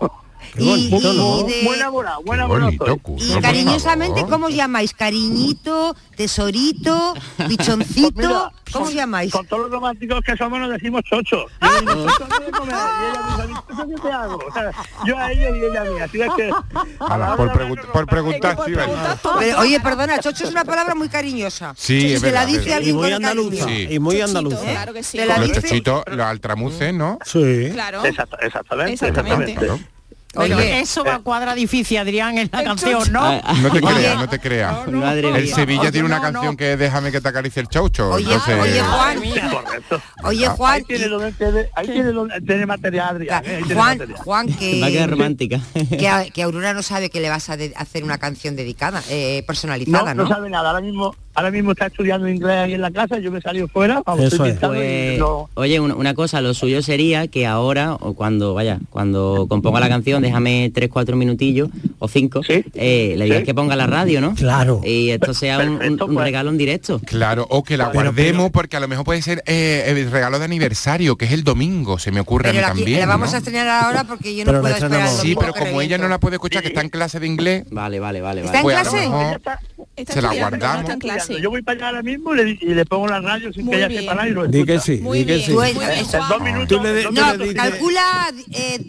[0.57, 1.43] Y, bonito, y ¿no?
[1.43, 1.63] de...
[1.65, 2.71] Buena bola, buena bola.
[2.71, 4.95] Y cariñosamente, ¿cómo os llamáis?
[4.95, 7.15] Cariñito, tesorito,
[7.49, 8.13] bichoncito.
[8.15, 9.33] Pues mira, ¿Cómo os llamáis?
[9.33, 11.47] Con todos los románticos que somos nos decimos chocho.
[15.07, 16.01] Yo a ellos y ella a mí.
[16.01, 16.51] Así es que.
[16.99, 18.73] Ala, por, pregun por, preguntar, sí,
[19.39, 21.75] Pero, Oye, perdona, chocho es una palabra muy cariñosa.
[21.77, 22.77] Sí, es verdad, la dice verdad.
[22.79, 23.65] alguien y muy andaluza.
[23.67, 23.87] Sí.
[23.91, 24.69] Y muy andaluza.
[24.69, 24.73] ¿eh?
[24.73, 25.19] Claro que sí.
[25.19, 25.63] Te la dice...
[25.63, 26.05] Chochito,
[26.95, 27.19] ¿no?
[27.25, 27.71] Sí.
[27.73, 28.05] Claro.
[28.05, 28.93] Exactamente.
[28.93, 29.57] exactamente.
[30.37, 33.25] Oye, eso va a cuadra difícil, Adrián, en la canción, ¿no?
[33.25, 33.55] Ah, ah.
[33.61, 34.77] No te creas, no te creas.
[34.87, 38.11] El Sevilla tiene una canción que Déjame que te acaricie el chaucho.
[38.11, 38.37] Oye.
[38.37, 39.23] Oye Juan.
[40.25, 40.75] Oye, Juan.
[40.75, 43.43] Ahí tiene, donde, tiene, ahí tiene, donde, tiene material, Adrián.
[43.47, 43.63] Eh,
[44.17, 44.81] Juan, que...
[44.81, 45.61] Va a quedar romántica.
[45.75, 50.15] Que, que, Aurora no sabe que le vas a hacer una canción dedicada, eh, personalizada,
[50.15, 50.25] ¿no?
[50.25, 50.29] ¿no?
[50.29, 50.71] sabe nada.
[50.71, 54.03] Ahora mismo ahora mismo está estudiando inglés ahí en la casa, yo me salí fuera,
[54.19, 54.45] Eso.
[54.61, 55.21] Pues,
[55.55, 60.23] oye, una, cosa, lo suyo sería que ahora, o cuando, vaya, cuando componga la canción,
[60.23, 64.35] déjame tres, cuatro minutillos o cinco, eh, le digas que ponga la radio, ¿no?
[64.35, 64.81] Claro.
[64.85, 66.19] Y esto sea un, pues.
[66.19, 67.01] regalo en directo.
[67.05, 70.39] Claro, o que la pero, guardemos, porque a lo mejor puede ser eh, el regalo
[70.39, 73.01] de aniversario, que es el domingo, se me ocurre a mí también.
[73.01, 75.09] La vamos a estrenar ahora porque yo no puedo esperar.
[75.09, 77.65] Sí, pero como ella no la puede escuchar, que está en clase de inglés.
[77.71, 78.45] Vale, vale, vale.
[78.45, 79.11] ¿Está en pues clase?
[80.07, 80.91] se la guardamos.
[81.29, 83.77] Yo voy para allá ahora mismo y le, y le pongo la radio sin que
[83.77, 84.59] ella sepa nada y lo escucha.
[84.59, 85.41] Di que Muy bien.
[85.41, 85.53] sí.
[85.53, 88.81] Dos minutos, le no, calcula eh,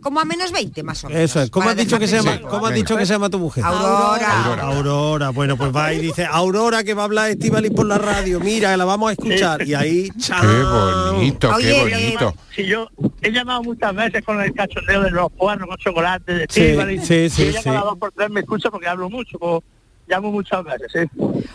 [0.00, 1.22] como a menos 20 más o menos.
[1.22, 1.50] Eso es.
[1.50, 2.40] ¿Cómo has dicho que se llama?
[2.40, 3.64] ¿Cómo has dicho que se llama tu mujer?
[3.64, 4.60] Aurora.
[4.62, 5.30] Aurora.
[5.30, 8.40] Bueno, pues va y dice, Aurora que va a hablar Estivalis por la radio.
[8.40, 9.66] Mira, la vamos a escuchar.
[9.66, 10.40] Y ahí, chao.
[10.42, 12.34] Qué bonito, Oye, qué bonito.
[12.54, 12.88] Si yo
[13.22, 17.06] he llamado muchas veces con el cachondeo de los cuernos, con chocolate, de Estivalis.
[17.06, 17.42] Sí, sí, sí.
[17.42, 19.62] Y ella cada dos por tres me escucha porque hablo mucho
[20.08, 21.08] llamo muchas veces, ¿eh?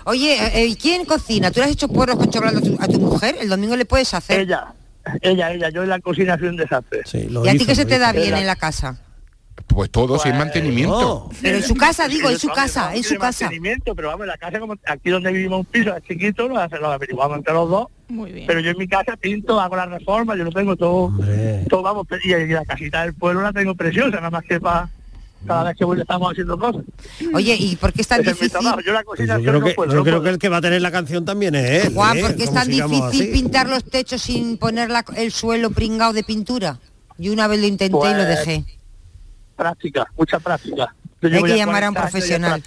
[0.05, 1.51] Oye, ¿y quién cocina?
[1.51, 3.35] ¿Tú le has hecho puerros con chocolate a tu, mujer?
[3.39, 4.41] ¿El domingo le puedes hacer?
[4.41, 4.73] Ella,
[5.21, 5.69] ella, ella.
[5.69, 7.01] Yo en la cocina soy un desastre.
[7.13, 8.99] ¿Y a ti qué se te da bien en la casa?
[9.67, 11.29] Pues todo pues, sin mantenimiento.
[11.41, 13.45] Pero en su casa, digo, en su casa, en su casa.
[13.45, 16.55] Mantenimiento, pero vamos, en la casa, como aquí donde vivimos un piso es chiquito, lo,
[16.55, 17.87] lo averiguamos entre los dos.
[18.07, 18.47] Muy bien.
[18.47, 21.11] Pero yo en mi casa pinto, hago la reforma, yo lo tengo todo,
[21.69, 24.89] todo vamos, y, la casita del pueblo la tengo preciosa, nada más que para
[25.45, 26.83] cada vez que estamos haciendo cosas.
[27.33, 28.51] Oye, ¿y por qué es tan difícil?
[28.51, 31.93] Yo, creo, que, el que va a tener la canción también es.
[31.93, 32.27] Juan, pues ¿eh?
[32.27, 36.23] ¿por qué es tan difícil pintar los techos sin poner la, el suelo pringado de
[36.23, 36.79] pintura?
[37.17, 38.65] Yo una vez lo intenté y lo pues, dejé.
[39.55, 40.95] Práctica, mucha práctica.
[41.23, 42.63] Hay que llamar a un profesional.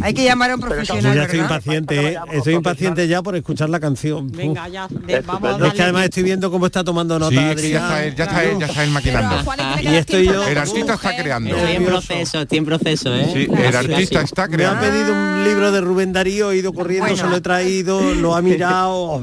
[0.00, 1.14] Hay que llamar a un profesional.
[1.14, 4.30] Ya estoy impaciente, estoy eh, impaciente ya por escuchar la canción.
[4.30, 4.88] Venga, ya,
[5.24, 5.66] vamos a.
[5.66, 7.58] Es que además estoy viendo cómo está tomando nota sí, Adrián.
[7.58, 7.78] Sí, ya
[8.24, 9.36] está, él, ya está él maquinando.
[9.82, 10.46] Y estoy yo.
[10.46, 11.56] El artista está creando.
[11.56, 13.30] Estoy en proceso, estoy en proceso, ¿eh?
[13.32, 14.80] Sí, el artista está creando.
[14.80, 18.14] Me ha pedido un libro de Rubén Darío, he ido corriendo, se lo he traído,
[18.14, 19.22] lo ha mirado.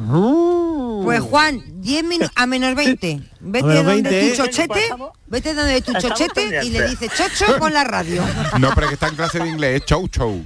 [1.05, 1.25] Pues mm.
[1.25, 3.09] Juan, 10 minutos a menos 20.
[3.11, 3.21] ¿eh?
[3.39, 4.89] Vete donde tu chochete,
[5.27, 8.23] vete donde tu chochete y le dice chocho con la radio.
[8.59, 10.45] No, pero que está en clase de inglés, es chow chow.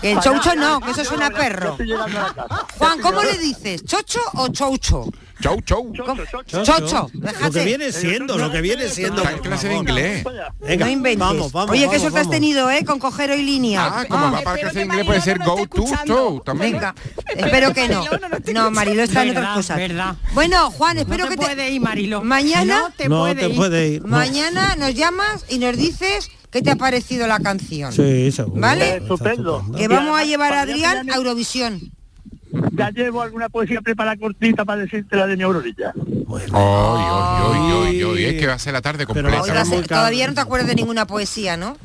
[0.00, 1.76] Que el choucho no, que eso suena perro.
[2.78, 3.84] Juan, ¿cómo le dices?
[3.84, 5.06] ¿Chocho o choucho?
[5.44, 5.92] Chau, chau.
[6.64, 7.10] Chocho.
[7.42, 9.22] Lo que viene siendo, lo que viene siendo.
[9.22, 10.24] Está clase de inglés.
[10.58, 11.18] Venga, no inventes.
[11.18, 12.82] Vamos, vamos, Oye, que suerte has tenido, ¿eh?
[12.86, 13.84] Con cojero y línea.
[13.84, 16.72] Ah, ah de inglés puede ser go to show también.
[16.72, 16.94] Venga,
[17.36, 18.04] espero que no.
[18.54, 19.80] No, Marilo está en otras cosas.
[20.32, 21.44] Bueno, Juan, espero que te...
[21.44, 22.22] puede ir, Marilo.
[22.22, 22.92] Mañana...
[23.08, 24.04] No te puede ir.
[24.04, 26.30] Mañana nos llamas y nos dices...
[26.50, 27.92] ¿Qué te ha parecido la canción?
[27.92, 28.60] Sí, seguro.
[28.60, 28.98] ¿Vale?
[28.98, 29.66] Estupendo.
[29.76, 31.93] Que vamos a llevar a Adrián a Eurovisión
[32.72, 35.92] ya llevo alguna poesía preparada cortita para decirte la de mi aurorilla.
[35.94, 39.64] Ay, ay, ay, ay, ay, es que va a ser la tarde completa.
[39.64, 41.76] Se- todavía no te acuerdas de ninguna poesía, ¿no?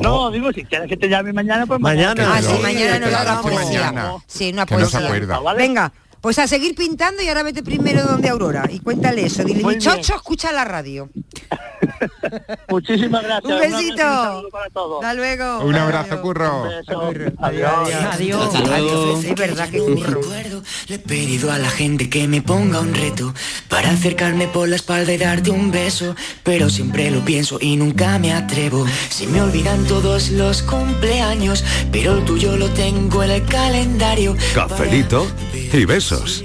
[0.00, 3.64] No, digo, si quieres que te llame mañana, pues Ah, sí, mañana Claro, la poesía.
[3.92, 4.12] mañana.
[4.26, 5.00] Sí, una no poesía.
[5.00, 5.40] acuerda.
[5.54, 9.44] Venga, pues a seguir pintando y ahora vete primero donde Aurora y cuéntale eso.
[9.44, 9.96] Dile, Muy mi bien.
[9.96, 11.08] chocho, escucha la radio.
[12.68, 13.44] Muchísimas gracias.
[13.44, 14.02] Un abrazo y un besito.
[14.02, 15.04] saludo para todos.
[15.04, 15.58] Hasta luego.
[15.60, 16.64] Un abrazo, curro.
[17.38, 17.90] Adiós.
[18.12, 18.54] Adiós.
[18.54, 19.24] Adiós.
[19.24, 20.20] Es verdad que curro.
[20.88, 23.34] Le he pedido a la gente que me ponga un reto
[23.68, 28.18] para acercarme por la espalda y darte un beso, pero siempre lo pienso y nunca
[28.18, 28.86] me atrevo.
[29.10, 34.36] Se me olvidan todos los cumpleaños, pero el tuyo lo tengo en el calendario.
[34.54, 35.26] Cafelito
[35.72, 36.44] y besos.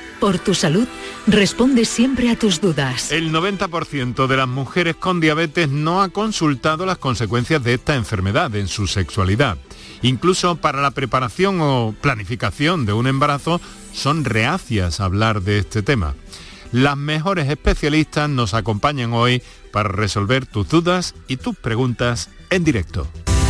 [0.21, 0.87] por tu salud,
[1.25, 3.11] responde siempre a tus dudas.
[3.11, 8.55] El 90% de las mujeres con diabetes no ha consultado las consecuencias de esta enfermedad
[8.55, 9.57] en su sexualidad.
[10.03, 13.59] Incluso para la preparación o planificación de un embarazo
[13.93, 16.13] son reacias a hablar de este tema.
[16.71, 23.07] Las mejores especialistas nos acompañan hoy para resolver tus dudas y tus preguntas en directo.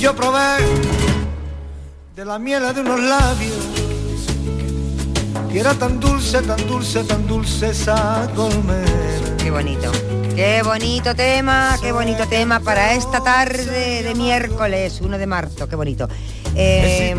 [0.00, 0.56] yo probé
[2.16, 3.66] de la miel de unos labios
[5.52, 9.36] y era tan dulce, tan dulce, tan dulce esa colmena.
[9.36, 9.92] Qué bonito.
[10.34, 15.76] Qué bonito tema, qué bonito tema para esta tarde de miércoles 1 de marzo, qué
[15.76, 16.08] bonito.
[16.54, 17.14] Eh,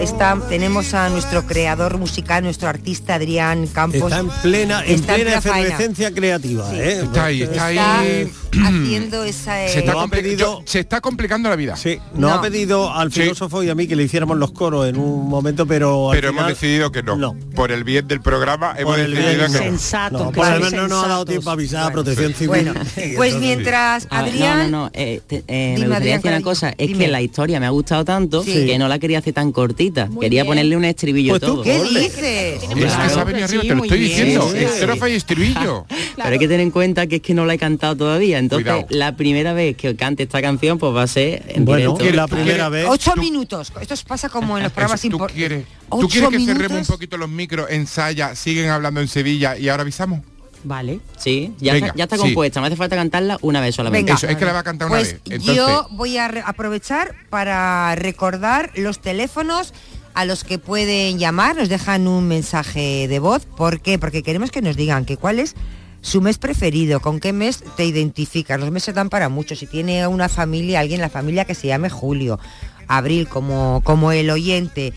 [0.00, 4.02] está, tenemos a nuestro creador musical, nuestro artista Adrián Campos.
[4.12, 5.58] Está en plena, en Está plena faena.
[5.68, 7.00] efervescencia creativa, ¿eh?
[7.02, 8.32] Está ahí, está Está ahí.
[8.64, 9.64] haciendo esa...
[9.64, 11.76] eh, Se está, compli- pedido- yo- se está complicando la vida.
[11.76, 12.34] Sí, nos No.
[12.34, 15.66] ha pedido al filósofo y a mí que le hiciéramos los coros en un momento,
[15.66, 17.36] pero al Pero hemos decidido que no.
[17.54, 19.64] Por el bien del programa hemos Por el decidido bien que no.
[19.64, 22.48] Sensato, No, claro, menos no nos ha dado tiempo a avisar a Protección Civil.
[22.48, 22.74] Bueno,
[23.16, 24.58] pues mientras A ver, Adrián...
[24.70, 24.90] no, no, no.
[24.94, 26.68] eh, te- eh, Dime, me gustaría Adrián, decir una cosa.
[26.70, 26.98] Es dime.
[27.04, 28.66] que la historia me ha gustado tanto Sí.
[28.66, 29.87] que no la quería hacer tan cortita.
[30.06, 30.46] Muy quería bien.
[30.50, 31.62] ponerle un estribillo Pues tú, todo.
[31.62, 32.62] ¿Qué dices?
[32.62, 34.52] Es que se ha venido arriba, te lo estoy diciendo.
[34.54, 35.86] Estrofa y estribillo.
[36.16, 38.38] Pero hay que tener en cuenta que es que no la he cantado todavía.
[38.38, 38.86] Entonces, Cuidado.
[38.90, 42.16] la primera vez que cante esta canción, pues va a ser en Bueno, directo.
[42.16, 42.86] la primera vez.
[42.88, 43.72] Ocho minutos.
[43.80, 45.36] Esto pasa como en los programas Eso, ¿Tú importantes.
[45.36, 46.56] quieres, ¿tú quieres que minutos.
[46.62, 50.20] cerremos un poquito los micros, ensaya, siguen hablando en Sevilla y ahora avisamos?
[50.64, 51.00] Vale.
[51.16, 52.22] Sí, ya, Venga, está, ya está sí.
[52.22, 52.60] compuesta.
[52.60, 54.12] Me hace falta cantarla una vez solamente.
[54.12, 54.18] Venga.
[54.18, 55.22] Eso, es que la va a cantar una Pues vez.
[55.24, 59.72] Entonces, yo voy a aprovechar para recordar los teléfonos
[60.14, 63.46] a los que pueden llamar, nos dejan un mensaje de voz.
[63.46, 64.00] ¿Por qué?
[64.00, 65.54] Porque queremos que nos digan que cuál es
[66.00, 68.58] su mes preferido, con qué mes te identificas.
[68.58, 69.54] Los meses dan para mucho.
[69.54, 72.40] Si tiene una familia, alguien en la familia que se llame Julio,
[72.88, 74.92] Abril, como, como el oyente,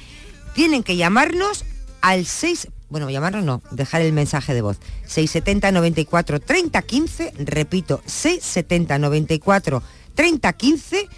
[0.54, 1.65] tienen que llamarnos
[2.02, 4.77] al 6, bueno, llamarnos no, dejar el mensaje de voz.
[5.08, 9.82] 670 94 30 15, repito, 670 94
[10.13, 11.10] 30 15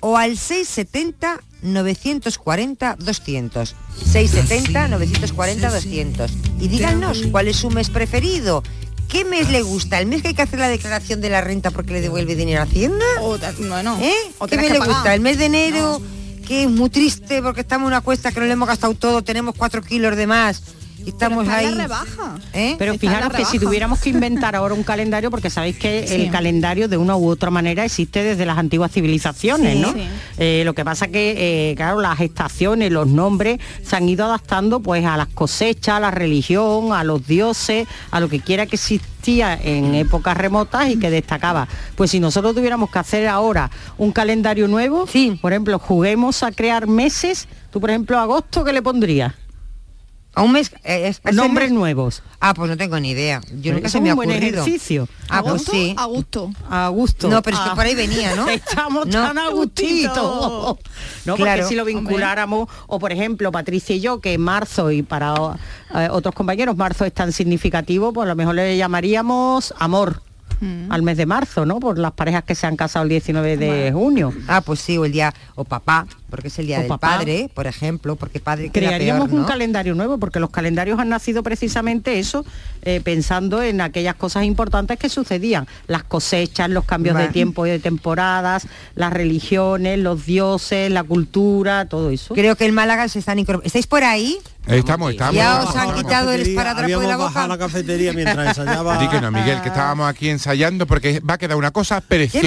[0.00, 3.74] o al 670 940 200.
[4.12, 6.30] 670 940 200.
[6.60, 8.62] Y díganos cuál es su mes preferido.
[9.08, 10.00] ¿Qué mes le gusta?
[10.00, 12.60] ¿El mes que hay que hacer la declaración de la renta porque le devuelve dinero
[12.60, 13.04] a Hacienda?
[13.22, 14.12] O, bueno, ¿Eh?
[14.38, 14.94] o ¿Qué mes que le pagar.
[14.94, 15.14] gusta?
[15.14, 16.02] ¿El mes de enero?
[16.46, 19.22] Que es muy triste porque estamos en una cuesta que no le hemos gastado todo,
[19.22, 20.62] tenemos cuatro kilos de más
[21.06, 21.66] estamos ahí.
[21.74, 22.34] la rebaja.
[22.52, 22.76] ¿Eh?
[22.78, 26.14] Pero Está fijaros que si tuviéramos que inventar ahora un calendario, porque sabéis que Sí.
[26.14, 29.80] el calendario de una u otra manera existe desde las antiguas civilizaciones, Sí.
[29.80, 29.92] ¿no?
[29.92, 30.02] Sí.
[30.38, 34.80] Eh, lo que pasa que, eh, claro, las estaciones, los nombres se han ido adaptando
[34.80, 38.76] pues a las cosechas, a la religión, a los dioses, a lo que quiera que
[38.76, 41.68] existía en épocas remotas y que destacaba.
[41.94, 45.06] Pues si nosotros tuviéramos que hacer ahora un calendario nuevo,
[45.40, 49.32] por ejemplo, juguemos a crear meses, tú por ejemplo, agosto, ¿qué le pondrías?
[50.34, 50.70] A un mes.
[50.84, 52.22] eh, es- ese Nombres mes- nuevos.
[52.40, 53.40] Ah, pues no tengo ni idea.
[53.60, 54.62] Yo nunca se me es ha un buen ocurrido.
[54.62, 55.08] ejercicio.
[55.28, 55.94] Ah, pues sí.
[55.98, 56.50] A gusto.
[56.70, 57.28] A gusto.
[57.28, 57.74] No, pero es que Ah.
[57.74, 58.48] por ahí venía, ¿no?
[58.48, 59.12] Estamos No.
[59.12, 60.78] tan a gustito.
[61.26, 61.60] No, Claro.
[61.62, 65.34] porque si lo vinculáramos, o por ejemplo, Patricia y yo, que en marzo y para
[65.94, 70.22] eh, otros compañeros, marzo es tan significativo, pues a lo mejor le llamaríamos amor.
[70.60, 70.92] Mm.
[70.92, 71.80] al mes de marzo, ¿no?
[71.80, 74.32] Por las parejas que se han casado el 19 de junio.
[74.46, 77.18] Ah, pues sí, o el día, o papá, porque es el día O del papá.
[77.18, 81.42] padre, por ejemplo, porque padre Crearíamos peor, un calendario nuevo, porque los calendarios han nacido
[81.42, 82.44] precisamente eso,
[82.82, 87.70] eh, pensando en aquellas cosas importantes que sucedían, las cosechas, los cambios de tiempo y
[87.70, 92.34] de temporadas, las religiones, los dioses, la cultura, todo eso.
[92.34, 93.66] Creo que en Málaga se están incorporando.
[93.66, 94.38] ¿Estáis por ahí?
[94.66, 95.34] Estamos, estamos.
[95.34, 97.48] Ya os han quitado el Cafetería, esparadrapo de la boca.
[97.48, 99.10] la cafetería mientras ensayaba.
[99.10, 102.46] Que no, Miguel, que estábamos aquí ensayando porque va a quedar una cosa preciosa.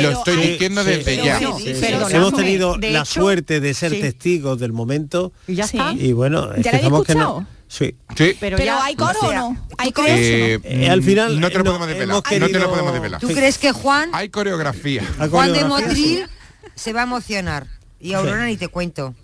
[0.00, 1.38] Lo estoy diciendo sí, desde sí, ya.
[1.38, 1.80] sí, No, sí, sí.
[1.80, 4.00] perdonadme, Hemos tenido de la hecho, suerte de ser sí.
[4.00, 5.32] testigos del momento.
[5.46, 5.76] Y ya Sí.
[5.78, 5.92] está.
[5.92, 7.40] Y bueno, es ¿Ya que la estamos que escuchado?
[7.42, 7.46] no.
[7.68, 7.96] Sí.
[8.16, 8.36] Sí.
[8.38, 9.56] Pero, Pero ya, hay coro o no?
[9.68, 10.08] ¿tú Hay coro.
[10.08, 12.10] Eh, Eh, al final, no te lo no, podemos desvelar.
[12.16, 13.20] hemos No te lo querido- podemos desvelar.
[13.20, 15.02] ¿Tú crees que Juan, Hay coreografía.
[15.18, 16.26] La Juan de coreografía, Motril
[16.76, 17.66] se va a emocionar?
[17.98, 19.14] Y Aurora ni te cuento.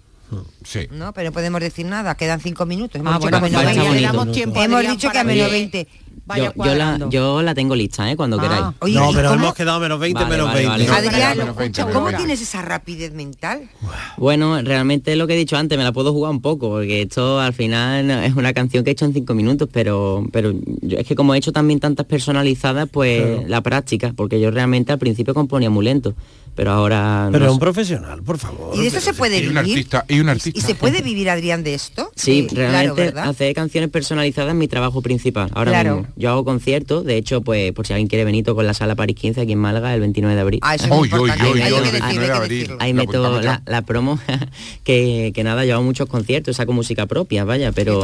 [0.65, 0.89] Sí.
[0.91, 2.99] No, pero no podemos decir nada, quedan cinco minutos.
[2.99, 4.01] Hemos Ah, dicho bueno, que a menos vaya, 20.
[4.01, 5.89] le damos tiempo, Hemos dicho que a menos que- 20.
[6.25, 8.17] Vaya Yo, yo la, yo la tengo lista, ¿eh?
[8.17, 8.43] Cuando Ah.
[8.43, 8.65] queráis.
[8.79, 10.89] Oye, No, ¿y pero cómo- hemos quedado menos 20, Vale, menos vale, 20.
[10.91, 11.09] vale.
[11.09, 12.19] Adrián, Menos 20, ¿cómo menos 20.
[12.19, 13.69] tienes esa rapidez mental?
[14.17, 17.41] Bueno, realmente lo que he dicho antes, me la puedo jugar un poco, porque esto
[17.41, 21.07] al final es una canción que he hecho en cinco minutos, pero, pero yo, es
[21.07, 25.35] que como he hecho también tantas personalizadas, pues la práctica, porque yo realmente al principio
[25.35, 26.15] componía muy lento,
[26.55, 27.29] pero ahora...
[27.33, 28.75] Pero no un profesional, por favor.
[28.77, 29.59] ¿Y de esto se puede Y un vivir?
[29.59, 30.61] artista, y un ¿Y artista.
[30.67, 32.11] se puede vivir, Adrián, de esto?
[32.17, 33.29] Sí, claro, realmente ¿verdad?
[33.29, 35.51] hacer canciones personalizadas es mi trabajo principal.
[35.55, 35.97] Ahora Claro.
[35.99, 36.12] mismo.
[36.17, 39.17] Yo hago conciertos, de hecho, pues por si alguien quiere venir con la sala París
[39.17, 40.61] 15 aquí en Málaga el 29 de abril.
[40.62, 41.53] Ah, eso es muy Uy, uy, importante.
[41.53, 42.59] uy, hay uy, que el decirlo, 29 hay de que abril.
[42.59, 42.77] decirlo.
[42.81, 44.19] Ahí meto la, la promo
[44.85, 48.03] que, que nada, yo hago muchos conciertos, saco música propia, vaya, pero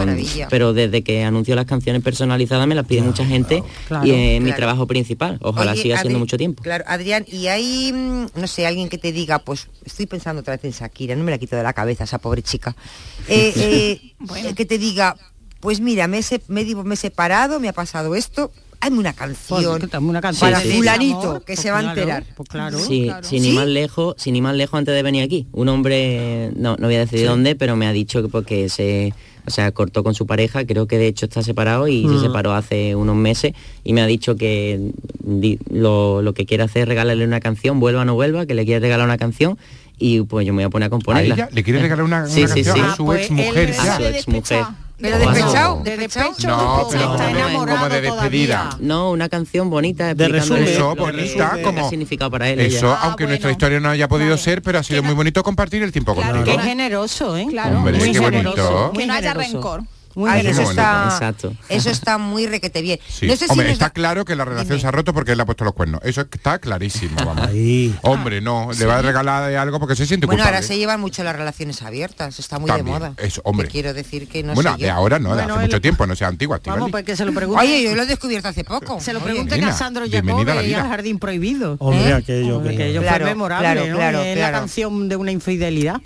[0.50, 4.40] pero desde que anuncio las canciones personalizadas me las pide mucha gente Claro, y es
[4.40, 4.56] mi claro.
[4.56, 5.38] trabajo principal.
[5.42, 6.62] Ojalá Oye, siga siendo mucho tiempo.
[6.62, 10.54] Claro, Adrián, y hay, mm, no sé, alguien que te diga, pues estoy pensando otra
[10.56, 12.74] vez en Shakira, no me la quito de la cabeza esa pobre chica.
[13.28, 14.54] Eh, eh, Bueno.
[14.54, 15.16] Que te diga,
[15.60, 19.12] pues mira, me he, se- me, me he separado, me ha pasado esto, hazme una
[19.12, 20.76] canción Pues, una canción para Sí, sí.
[20.76, 22.24] fulanito, Amor, que pues se va a enterar.
[22.36, 22.78] pues claro.
[22.78, 23.26] Sí, claro.
[23.28, 23.54] sin ni ¿Sí?
[23.56, 25.46] más lejos, sin ni más lejos antes de venir aquí.
[25.52, 29.12] Un hombre, no, no voy a decir dónde, pero me ha dicho que porque se,
[29.48, 32.14] o sea, cortó con su pareja, creo que de hecho está separado y Mm.
[32.14, 34.92] se separó hace unos meses y me ha dicho que
[35.24, 38.54] di- lo, lo que quiere hacer es regalarle una canción, vuelva o no vuelva, que
[38.54, 39.58] le quiere regalar una canción
[39.98, 41.34] y pues yo me voy a poner a ¿A componerla.
[41.34, 41.48] ella?
[41.52, 42.80] ¿Le quiere regalar una, una Sí, sí, canción sí.
[42.82, 43.96] a Ah, su pues ex mujer él- A ya?
[43.96, 44.64] su ex mujer.
[45.00, 46.28] Pero despechado, De despechado.
[46.30, 48.56] despecho, No, porque pero está como de- enamorado como de despedida.
[48.70, 48.78] todavía.
[48.88, 52.48] No, una canción bonita De resumen, Eso, lo que- bonita, que como- ha significado para
[52.50, 52.58] él.
[52.58, 52.96] Eso, ella.
[53.00, 53.52] Ah, aunque nuestra bueno.
[53.52, 54.42] historia no haya podido Vale.
[54.42, 56.56] ser, pero ha sido muy bonito compartir el tiempo Claro, contigo.
[56.56, 57.46] Qué generoso, ¿eh?
[57.48, 58.92] Claro, Hombre, muy qué generoso, bonito.
[58.98, 59.82] Que no haya rencor.
[60.18, 60.62] Muy generoso.
[60.62, 61.52] eso está, Exacto.
[61.68, 62.98] eso está muy requete bien.
[63.08, 63.26] Sí.
[63.26, 64.80] No sé si Hombre, está da- claro que la relación Dime.
[64.80, 66.00] se ha roto porque él ha puesto los cuernos.
[66.04, 67.46] Eso está clarísimo, vamos.
[67.46, 67.94] Ahí.
[68.02, 70.56] Hombre, no, le va a regalar algo porque se siente Bueno, culpable.
[70.56, 73.14] ahora se llevan mucho las relaciones abiertas, está muy También, de moda.
[73.18, 73.68] eso, hombre.
[73.68, 74.94] Te quiero decir que no bueno, sé de yo.
[74.94, 76.60] ahora no, de Bueno, hace él- mucho tiempo, no sea antigua.
[76.64, 77.62] Vamos, pues que se lo pregunte.
[77.64, 79.00] Oye, yo lo he descubierto hace poco.
[79.00, 81.76] se lo pregunte a Sandro Jacob y al Jardín Prohibido.
[81.78, 82.14] Hombre, ¿Eh?
[82.14, 82.86] aquello Que que...
[82.88, 83.96] ello Claro, fue memorable, claro, ¿no?
[83.96, 84.52] claro, es claro.
[84.52, 86.00] la canción de una infidelidad.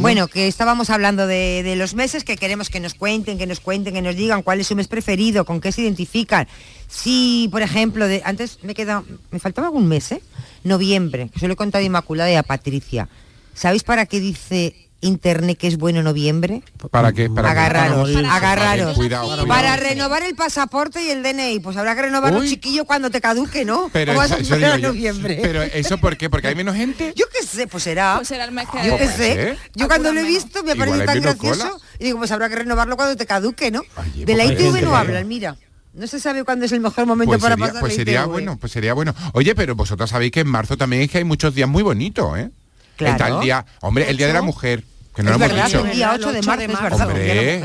[0.00, 3.60] Bueno, que estábamos hablando de, de los meses que queremos que nos cuenten, que nos
[3.60, 6.48] cuenten, que nos digan cuál es su mes preferido, con qué se identifican.
[6.88, 10.22] Si, por ejemplo, de, antes me queda, me faltaba algún mes, ¿eh?
[10.64, 13.08] Noviembre, que se lo he contado Inmaculada y a Patricia.
[13.54, 16.62] ¿Sabéis para qué dice internet que es bueno noviembre?
[16.90, 17.28] ¿Para qué?
[17.28, 18.94] Para agarraros, Para agarraros.
[18.96, 19.46] Cuidado, cuidado.
[19.46, 22.48] Para renovar el pasaporte y el DNI, pues habrá que renovarlo Uy.
[22.48, 23.90] chiquillo cuando te caduque, ¿no?
[23.92, 24.94] Pero ¿Cómo vas a eso, eso esperar digo a yo.
[24.94, 25.38] noviembre?
[25.42, 26.30] Pero eso ¿por qué?
[26.30, 27.12] Porque hay menos gente.
[27.14, 28.14] Yo qué sé, pues será.
[28.16, 29.58] Pues será el mes que Yo qué puede sé.
[29.74, 31.76] Yo cuando lo he visto me ha parecido tan gracioso cola.
[31.98, 33.82] y digo, pues habrá que renovarlo cuando te caduque, ¿no?
[33.96, 35.56] Oye, de la pues ITV no que- hablan, mira.
[35.94, 38.20] No se sabe cuándo es el mejor momento Pues para sería, pasar pues la sería
[38.22, 38.30] ITV.
[38.30, 39.14] bueno, pues sería bueno.
[39.34, 42.38] Oye, pero vosotras sabéis que en marzo también es que hay muchos días muy bonitos,
[42.38, 42.50] ¿eh?
[42.96, 43.12] Claro.
[43.12, 44.84] Está el día, hombre, el día de la mujer.
[45.14, 45.84] Que no es lo hemos verdad, dicho.
[45.84, 47.08] el día 8 de marzo, es verdad.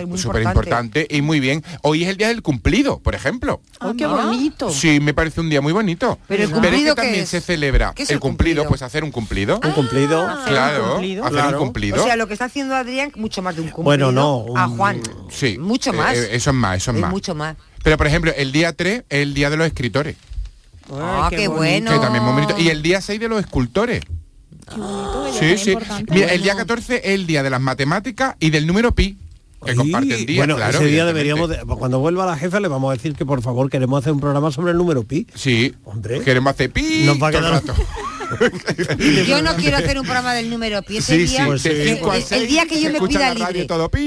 [0.04, 1.64] Hombre, súper importante y muy bien.
[1.82, 3.62] Hoy es el día del cumplido, por ejemplo.
[3.80, 4.70] ¡Ay, qué bonito!
[4.70, 6.20] Sí, me parece un día muy bonito.
[6.28, 7.30] Pero el es cumplido, que ¿qué también es?
[7.30, 8.70] se celebra ¿Qué es el el cumplido, cumplido?
[8.70, 9.62] pues hacer un cumplido.
[9.64, 10.28] Un cumplido.
[10.46, 11.24] Claro, cumplido.
[11.24, 11.58] hacer Claro.
[11.60, 12.02] un cumplido.
[12.02, 13.84] O sea, lo que está haciendo Adrián, mucho más de un cumplido.
[13.86, 15.02] Bueno, no, A un- Juan.
[15.30, 15.58] sí.
[15.58, 16.18] mucho más.
[16.18, 17.12] Eh, eso es más, eso es Es más.
[17.12, 17.56] mucho más.
[17.82, 20.18] Pero por ejemplo, el día 3 es el día de los escritores.
[20.92, 21.92] Ah, qué, bueno.
[21.92, 22.60] Que también es muy bonito.
[22.60, 24.02] Y el día 6 de los escultores.
[25.40, 25.76] Sí, sí.
[26.10, 29.18] Mira, el día 14 es el día de las matemáticas y del número pi.
[29.66, 30.78] Que comparten día, bueno, claro.
[30.78, 33.70] ese día deberíamos, de- cuando vuelva la jefa le vamos a decir que por favor
[33.72, 35.26] queremos hacer un programa sobre el número pi.
[35.34, 36.22] Sí, hombre.
[36.22, 37.04] Queremos hacer pi.
[37.06, 37.74] Nos va a el quedar- rato.
[39.28, 40.98] Yo no quiero hacer un programa del número pi.
[40.98, 41.70] Ese Sí, día, sí, pues sí.
[41.70, 43.66] el- el, seis, día que yo me pida libre.
[43.66, 44.00] todo pi.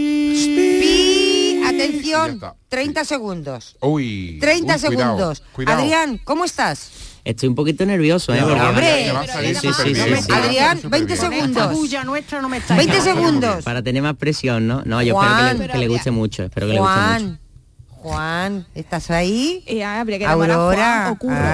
[0.81, 3.77] Pi, atención, 30 segundos.
[3.81, 4.39] Uy.
[4.41, 5.43] 30 uy, cuidado, segundos.
[5.53, 5.79] cuidado.
[5.83, 6.91] Adrián, ¿cómo estás?
[7.25, 8.43] Estoy un poquito nervioso, ¿eh?
[8.43, 9.11] Hombre.
[9.11, 11.73] Adrián, 20 Esta segundos.
[11.73, 13.64] bulla nuestra no me está 20 segundos.
[13.64, 14.83] Para tener más presión, ¿no?
[14.85, 15.29] No, yo Juan.
[15.57, 17.11] espero que le, que le guste mucho, espero que le guste mucho.
[17.11, 17.41] Juan,
[17.89, 19.62] Juan, ¿estás ahí?
[19.66, 21.09] Eh, habría que llamar a Juan Aurora,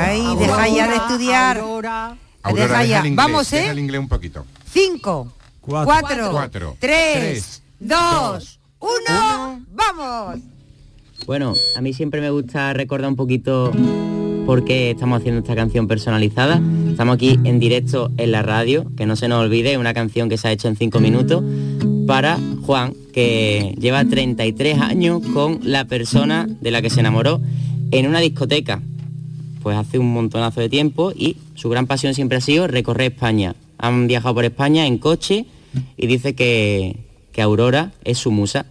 [0.06, 1.58] ay, Aurora, deja ya de estudiar.
[1.58, 2.16] Aurora.
[2.42, 2.98] Aurora, Deja ya.
[2.98, 3.70] inglés, Vamos, deja ¿eh?
[3.70, 4.46] el inglés un poquito.
[4.72, 5.90] 5, Cuatro.
[6.00, 6.76] 4, Cuatro.
[6.78, 7.62] 3, Tres.
[7.80, 10.36] 2, 1, ¡vamos!
[11.26, 13.72] Bueno, a mí siempre me gusta recordar un poquito
[14.46, 16.62] por qué estamos haciendo esta canción personalizada.
[16.88, 20.38] Estamos aquí en directo en la radio, que no se nos olvide, una canción que
[20.38, 21.42] se ha hecho en 5 minutos
[22.06, 27.40] para Juan, que lleva 33 años con la persona de la que se enamoró
[27.90, 28.80] en una discoteca.
[29.64, 33.56] Pues hace un montonazo de tiempo y su gran pasión siempre ha sido recorrer España.
[33.78, 35.46] Han viajado por España en coche
[35.96, 36.96] y dice que,
[37.32, 38.66] que Aurora es su musa.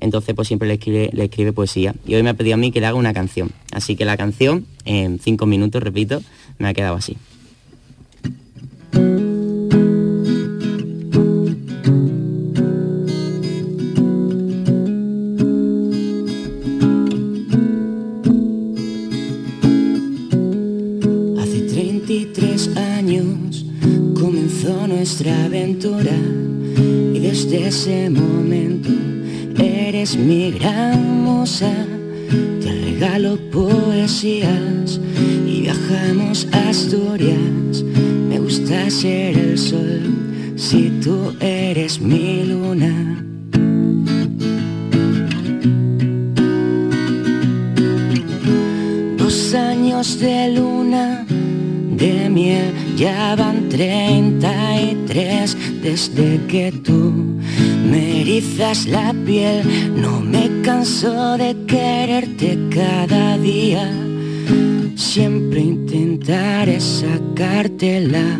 [0.00, 1.94] Entonces pues siempre le escribe, le escribe poesía.
[2.06, 3.50] Y hoy me ha pedido a mí que le haga una canción.
[3.72, 6.22] Así que la canción, en cinco minutos, repito,
[6.58, 7.16] me ha quedado así.
[21.38, 23.64] Hace 33 años
[24.14, 26.16] comenzó nuestra aventura
[27.14, 29.13] y desde ese momento
[30.04, 31.72] eres mi gran musa.
[32.60, 35.00] Te regalo poesías
[35.46, 37.82] y viajamos Asturias.
[38.28, 40.02] Me gusta ser el sol
[40.56, 43.24] si tú eres mi luna.
[49.16, 51.24] Dos años de luna
[51.96, 57.33] de miel, ya van 33 desde que tú
[58.24, 60.00] erizas la piel.
[60.00, 63.86] No me canso de quererte cada día.
[64.96, 68.38] Siempre intentaré sacarte la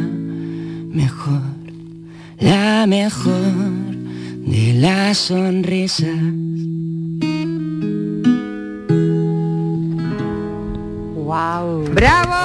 [1.01, 1.43] mejor,
[2.39, 3.53] la mejor
[4.47, 6.23] de las sonrisas.
[11.29, 11.85] Wow.
[11.93, 12.43] ¡Bravo!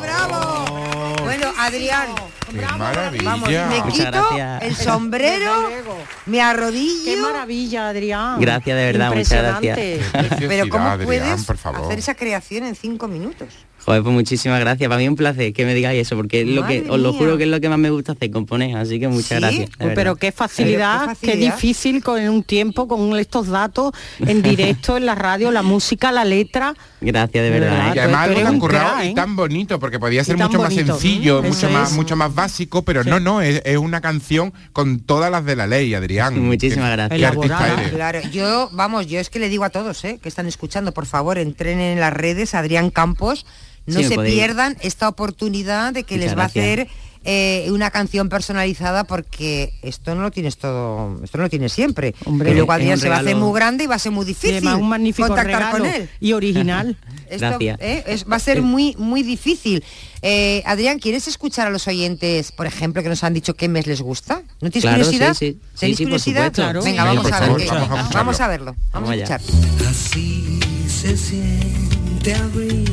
[0.00, 1.24] ¡Bravo!
[1.24, 2.08] Bueno, Adrián,
[2.56, 3.24] Qué maravilla.
[3.24, 4.62] vamos, me Muchas quito gracias.
[4.62, 5.70] el sombrero,
[6.26, 7.04] me arrodillo.
[7.04, 8.40] Qué maravilla, Adrián.
[8.40, 9.32] Gracias, de verdad, muchas
[9.62, 10.00] Impresionante.
[10.48, 11.84] Pero ¿cómo Adrián, puedes por favor.
[11.84, 13.48] hacer esa creación en cinco minutos?
[13.84, 14.88] Joder, pues muchísimas gracias.
[14.88, 17.12] Para mí es un placer que me digáis eso, porque es lo que, os lo
[17.12, 18.76] juro que es lo que más me gusta hacer, componer.
[18.76, 19.34] Así que muchas ¿Sí?
[19.36, 19.70] gracias.
[19.94, 25.14] pero qué facilidad, qué difícil con un tiempo, con estos datos en directo, en la
[25.14, 26.74] radio, la música, la letra.
[27.06, 27.88] Gracias, de verdad.
[27.88, 27.92] ¿eh?
[27.94, 29.14] Y además algo tan currado y ¿eh?
[29.14, 33.04] tan bonito, porque podía ser mucho más sencillo, Mm, mucho más, mucho más básico, pero
[33.04, 36.38] no, no, es, es una canción con todas las de la ley, Adrián.
[36.46, 37.18] Muchísimas gracias.
[37.18, 37.80] Qué artista Elaborada.
[37.82, 37.92] eres.
[37.94, 40.18] Claro, yo, vamos, yo es que le digo a todos, ¿eh?
[40.22, 43.46] que están escuchando, por favor, entren en las redes, Adrián Campos,
[43.86, 44.34] no Sí, se podéis.
[44.34, 46.64] pierdan esta oportunidad de que Muchas les va gracias.
[46.64, 46.88] a hacer
[47.28, 52.14] eh, una canción personalizada porque esto no lo tienes todo, esto no lo tienes siempre.
[52.24, 54.24] Hombre, y luego un se va a hacer muy grande y va a ser muy
[54.24, 56.08] difícil además un magnífico contactar regalo con él.
[56.20, 56.96] y original.
[57.28, 57.78] Esto, Gracias.
[57.80, 58.04] ¿eh?
[58.06, 59.84] es- va a ser muy muy difícil.
[60.22, 63.86] Eh, Adrián, ¿quieres escuchar a los oyentes, por ejemplo, que nos han dicho qué mes
[63.88, 64.42] les gusta?
[64.60, 65.34] ¿No tienes Claro, curiosidad?
[65.34, 65.60] sí, sí.
[65.74, 66.52] Sí, ¿Tenéis sí, curiosidad?
[66.52, 66.82] Claro.
[66.82, 67.48] Venga, vamos a ver.
[67.50, 68.76] vamos a vamos, a verlo.
[68.92, 69.40] Vamos, Vamos a escuchar.
[69.88, 72.84] Así se siente abril,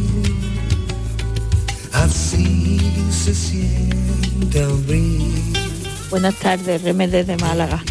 [1.94, 2.80] así
[3.24, 4.03] se siente.
[6.10, 7.84] Buenas tardes, Remes desde Málaga.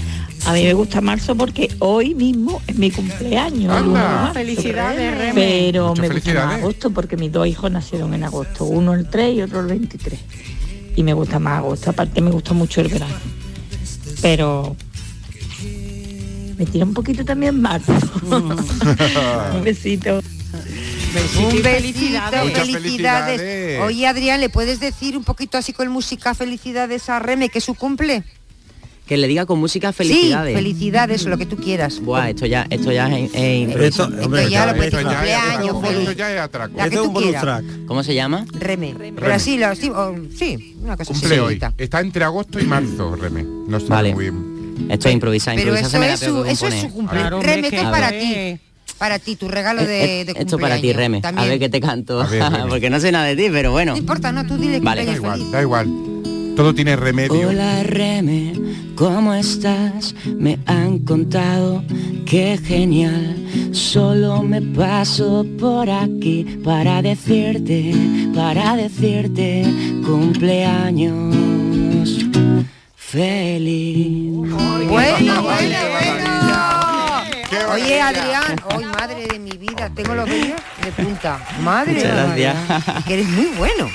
[0.45, 3.73] A mí me gusta marzo porque hoy mismo es mi cumpleaños.
[3.73, 4.31] de Anda.
[4.35, 5.35] Felicidades, Remes.
[5.35, 9.09] Pero Muchas me gusta más agosto porque mis dos hijos nacieron en agosto, uno el
[9.09, 10.21] 3 y otro el 23.
[10.97, 13.15] Y me gusta más agosto, aparte me gusta mucho el verano.
[14.21, 14.77] Pero
[16.59, 17.93] me tira un poquito también marzo.
[18.31, 20.21] un besito.
[21.15, 22.43] Un besito, felicidades.
[22.45, 23.41] Muchas felicidades.
[23.41, 23.81] felicidades.
[23.83, 27.65] Oye, Adrián, ¿le puedes decir un poquito así con música felicidades a Reme que es
[27.65, 28.25] su cumple?
[29.07, 30.55] Que le diga con música Sí, felicidades.
[30.57, 32.01] felicidades, lo que tú quieras.
[32.01, 33.77] Buah, esto ya, esto ya es, es.
[33.77, 35.99] Esto, hombre, ya lo puedes Esto decir cumpleaños, feliz.
[35.99, 36.77] esto ya es atraco.
[36.77, 37.63] La que tú quieras.
[37.87, 38.47] ¿Cómo se llama?
[38.53, 38.95] Reme.
[39.15, 41.61] Pero así, lo, sí, o- sí, una cosa Cumple hoy.
[41.77, 43.43] Está entre agosto y marzo, Reme.
[43.43, 44.15] No está Vale.
[44.15, 44.87] muy bien.
[44.89, 47.29] Esto es improvisar, Pero improvisar eso se me es, su, eso es su cumpleaños.
[47.29, 48.59] Claro, Reme, esto es para ti.
[49.03, 50.93] Para ti, tu regalo de, Eh, de Esto para ti.
[50.93, 51.21] Reme.
[51.21, 51.45] También.
[51.45, 52.25] A ver qué te canto.
[52.31, 52.41] Ver.
[52.69, 53.95] Porque no sé nada de ti, pero bueno.
[53.95, 55.05] No importa, no, tú dile Vale.
[55.05, 55.53] Da cumpleaños igual, feliz.
[55.53, 55.89] da igual.
[56.55, 57.49] Todo tiene remedio.
[57.49, 58.53] Hola Reme,
[58.95, 60.15] ¿cómo estás?
[60.39, 61.83] Me han contado
[62.27, 63.35] que genial.
[63.73, 67.93] Solo me paso por aquí para decirte,
[68.37, 69.65] para decirte
[70.07, 71.35] cumpleaños
[72.95, 74.31] feliz.
[74.33, 76.33] Bueno, bueno, bueno.
[77.73, 81.41] Oye, Adrián, hoy madre de mi vida, tengo los vellos de punta.
[81.61, 83.05] Madre Muchas de gracias.
[83.05, 83.91] que eres muy bueno.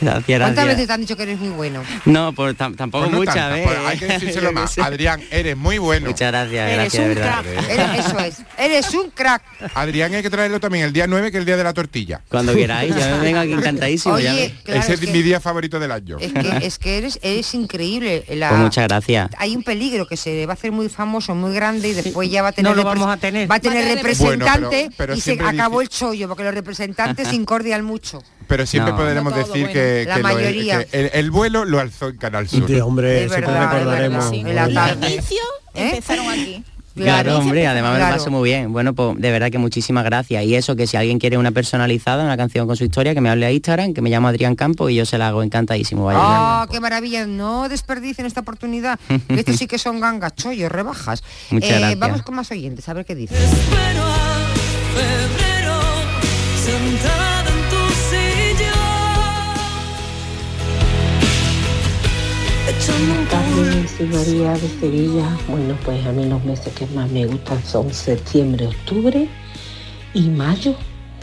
[0.00, 0.66] Gracias, ¿Cuántas gracias.
[0.66, 1.82] veces te han dicho que eres muy bueno?
[2.06, 3.66] No, pues tam- tampoco Pues no muchas veces.
[3.66, 4.78] pues hay que decírselo más.
[4.78, 6.06] Adrián, eres muy bueno.
[6.08, 7.42] Muchas gracias, Eres gracias, un verdad.
[7.42, 7.70] crack.
[7.70, 8.36] Eres- eso es.
[8.58, 9.42] Eres un crack.
[9.74, 12.22] Adrián hay que traerlo también el día 9, que es el día de la tortilla.
[12.28, 14.14] Cuando queráis, yo me vengo aquí encantadísimo.
[14.14, 16.16] Oye, claro, Ese es es que- mi día favorito del año.
[16.20, 18.24] Es que, es que eres, eres increíble.
[18.30, 19.30] La- Pues muchas gracias.
[19.36, 22.42] Hay un peligro que se va a hacer muy famoso, muy grande y después ya
[22.42, 23.50] va a tener No lo vamos a tener.
[23.50, 23.98] Va a tener Va a tener
[24.38, 28.22] representante Bueno, pero- pero y se acabó el chollo porque los representantes se incordian mucho.
[28.46, 28.98] Pero siempre No.
[28.98, 29.72] podremos No todo, decir bueno.
[29.74, 30.84] que, La que lo- mayoría.
[30.84, 32.66] que el, el vuelo lo alzó en Canal Sur.
[32.66, 34.30] Sí, hombre, siempre recordaremos.
[34.30, 34.48] verdad.
[34.50, 35.00] En la Oye, tarde.
[35.00, 35.88] Los inicios ¿Eh?
[35.90, 36.64] empezaron aquí.
[36.98, 38.72] Claro, hombre, además me lo paso muy bien.
[38.72, 40.44] Bueno, pues de verdad que muchísimas gracias.
[40.44, 43.30] Y eso, que si alguien quiere una personalizada, una canción con su historia, que me
[43.30, 46.04] hable a Instagram, que me llamo Adrián Campo y yo se la hago encantadísimo.
[46.04, 46.18] Vaya.
[46.20, 47.26] ¡Ah, qué maravilla!
[47.26, 48.98] No desperdicien esta oportunidad.
[49.28, 51.20] que Estos sí que son gangas, chollos, rebajas.
[51.20, 51.98] Eh, Muchas gracias.
[51.98, 53.34] Vamos con más oyentes, a ver qué dice.
[53.34, 54.54] Espero a
[54.94, 55.78] febrero
[62.86, 65.36] un tardes, María de Sevilla.
[65.48, 69.28] Bueno, pues a mí los meses que más me gustan son septiembre, octubre
[70.14, 70.74] y mayo,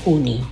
[0.03, 0.45] junio.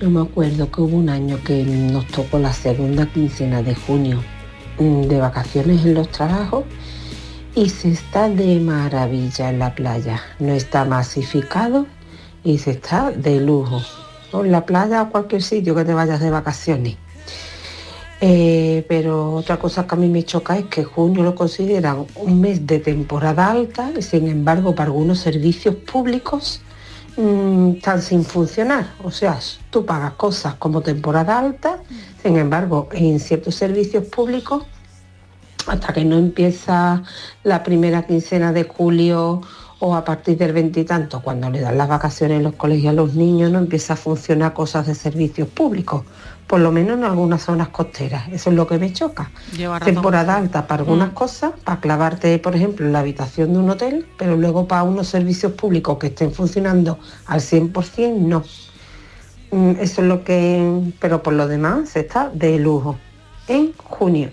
[0.00, 4.22] Yo me acuerdo que hubo un año que nos tocó la segunda quincena de junio
[4.80, 6.64] mm, de vacaciones en los trabajos
[7.54, 10.20] y se está de maravilla en la playa.
[10.40, 11.86] No está masificado
[12.42, 13.82] y se está de lujo.
[14.32, 16.96] En la playa o cualquier sitio que te vayas de vacaciones.
[18.20, 22.40] Eh, pero otra cosa que a mí me choca es que junio lo consideran un
[22.40, 26.62] mes de temporada alta y sin embargo para algunos servicios públicos
[27.16, 28.94] mm, están sin funcionar.
[29.02, 29.38] O sea,
[29.70, 31.82] tú pagas cosas como temporada alta,
[32.22, 34.64] sin embargo en ciertos servicios públicos
[35.66, 37.02] hasta que no empieza
[37.42, 39.40] la primera quincena de julio
[39.80, 43.14] o a partir del veintitanto, cuando le dan las vacaciones en los colegios a los
[43.14, 46.04] niños, no empieza a funcionar cosas de servicios públicos,
[46.46, 48.28] por lo menos en algunas zonas costeras.
[48.30, 49.30] Eso es lo que me choca.
[49.84, 54.06] Temporada alta para algunas cosas, para clavarte, por ejemplo, en la habitación de un hotel,
[54.18, 58.44] pero luego para unos servicios públicos que estén funcionando al 100%, no.
[59.50, 60.92] Mm, Eso es lo que...
[61.00, 62.96] Pero por lo demás, está de lujo.
[63.48, 64.30] En junio.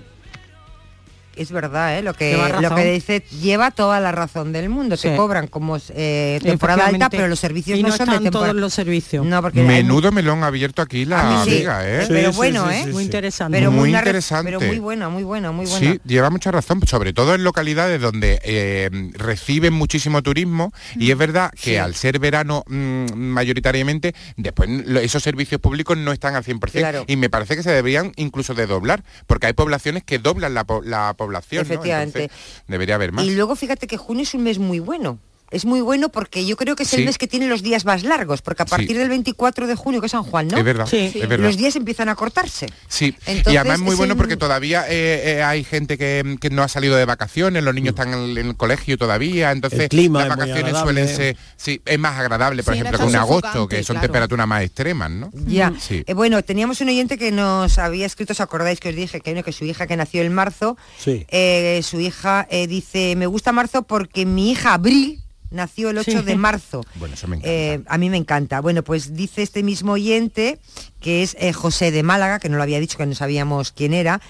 [1.36, 2.02] Es verdad, ¿eh?
[2.02, 4.98] lo que lo que dice lleva toda la razón del mundo.
[4.98, 5.16] Te Sí.
[5.16, 8.52] cobran como eh, temporada alta, pero los servicios y no, no, son de están temporada.
[8.52, 9.26] todos los servicios.
[9.26, 11.52] No, porque hay Menudo melón abierto aquí la sí.
[11.52, 12.06] amiga, ¿eh?
[12.08, 12.86] pero bueno, ¿eh?
[12.88, 13.58] Muy interesante.
[13.58, 14.52] Pero Muy re- interesante.
[14.52, 15.92] Pero muy buena, muy buena, muy buena.
[15.94, 21.18] Sí, lleva mucha razón, sobre todo en localidades donde eh, reciben muchísimo turismo y es
[21.18, 24.70] verdad que al ser verano mm, mayoritariamente, después
[25.02, 27.04] esos servicios públicos no están al 100% Claro.
[27.08, 30.66] y me parece que se deberían incluso de doblar, porque hay poblaciones que doblan la,
[30.84, 31.74] la población, ¿no?
[31.74, 32.24] Efectivamente.
[32.24, 33.26] Entonces, debería haber más.
[33.26, 35.20] Y luego fíjate que junio es un mes muy bueno.
[35.52, 37.06] Es muy bueno porque yo creo que es el Sí.
[37.06, 38.70] mes que tiene los días más largos, porque a Sí.
[38.72, 40.58] partir del 24 de junio, que es San Juan, ¿no?
[40.58, 41.12] Es verdad, Sí.
[41.14, 41.46] es verdad.
[41.46, 42.68] Los días empiezan a cortarse.
[42.88, 45.98] Sí, Entonces, y además es muy es bueno el- porque todavía eh, eh, hay gente
[45.98, 49.52] que, que no ha salido de vacaciones, los niños están en, en el colegio todavía,
[49.52, 53.06] entonces El clima las vacaciones suelen ser, sí, es más agradable, por Sí, ejemplo, no
[53.08, 54.08] que tan un agosto, que son claro.
[54.08, 55.30] temperaturas más extremas, ¿no?
[55.48, 55.74] Ya.
[55.80, 56.04] Sí.
[56.08, 59.44] Eh, bueno, teníamos un oyente que nos había escrito, ¿os acordáis que os dije que,
[59.44, 61.26] que su hija que nació en marzo, Sí.
[61.30, 65.21] eh, su hija eh, dice, me gusta marzo porque mi hija Abril
[65.52, 66.18] nació el 8 Sí.
[66.24, 66.84] de marzo.
[66.96, 67.50] Bueno, eso me encanta.
[67.52, 68.60] Eh, a mí me encanta.
[68.62, 70.60] Bueno, pues dice este mismo oyente,
[71.00, 73.94] que es eh, José de Málaga, que no lo había dicho, que no sabíamos quién
[73.94, 74.22] era,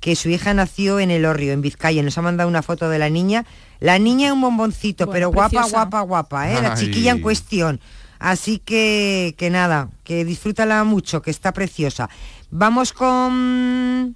[0.00, 2.02] que su hija nació en el Orrio, en Vizcaya.
[2.02, 3.44] Nos ha mandado una foto de la niña.
[3.80, 5.70] La niña es un bomboncito, Bueno, pero guapa, preciosa.
[5.76, 6.60] guapa, guapa, ¿eh?
[6.62, 7.80] La chiquilla en cuestión.
[8.18, 12.10] Así que, que nada, que disfrútala mucho, que está preciosa.
[12.50, 14.14] Vamos con...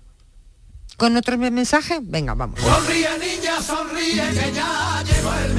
[0.97, 1.99] ¿Con otro me- mensaje?
[2.03, 2.61] Venga, vamos.
[2.61, 5.55] Sonríe niña, sonríe que ya llegó el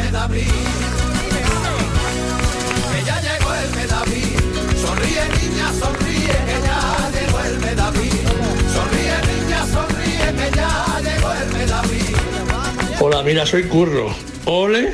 [12.99, 14.07] Hola, mira, soy Curro.
[14.45, 14.93] Ole,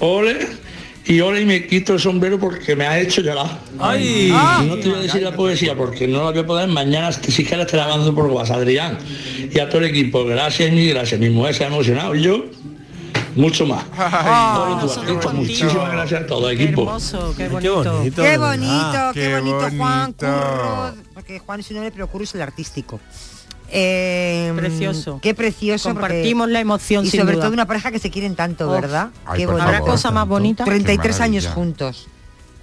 [0.00, 0.48] ole,
[1.04, 3.58] y ole y me quito el sombrero porque me ha hecho llorar.
[3.78, 4.32] Ay.
[4.66, 6.68] No te voy a decir la poesía porque no la voy a poder.
[6.68, 8.98] Mañana si quieres te la mando por WhatsApp, Adrián.
[9.52, 11.20] Y a todo el equipo, gracias y gracias.
[11.20, 12.44] Mi mujer se ha emocionado y yo
[13.36, 13.84] mucho más.
[13.84, 16.82] Todo tu artista, muchísimas gracias a todo el equipo.
[16.82, 17.92] Hermoso, qué bonito.
[17.92, 18.22] bonito.
[18.22, 20.26] Qué bonito, qué, Qué bonito, Juan bonito.
[20.26, 20.94] Curro.
[21.14, 22.98] Porque Juan es su nombre, pero Curro es el artístico.
[23.72, 25.18] Eh, Precioso.
[25.22, 25.90] Qué precioso.
[25.90, 27.44] porque- Compartimos la emoción, Y sin sobre duda.
[27.44, 28.72] todo una pareja que se quieren tanto, Oh.
[28.72, 29.10] ¿verdad?
[29.24, 29.64] Ay, qué bonito.
[29.64, 30.64] ¿Habrá cosa más bonita?
[30.64, 32.08] 33 Qué años juntos.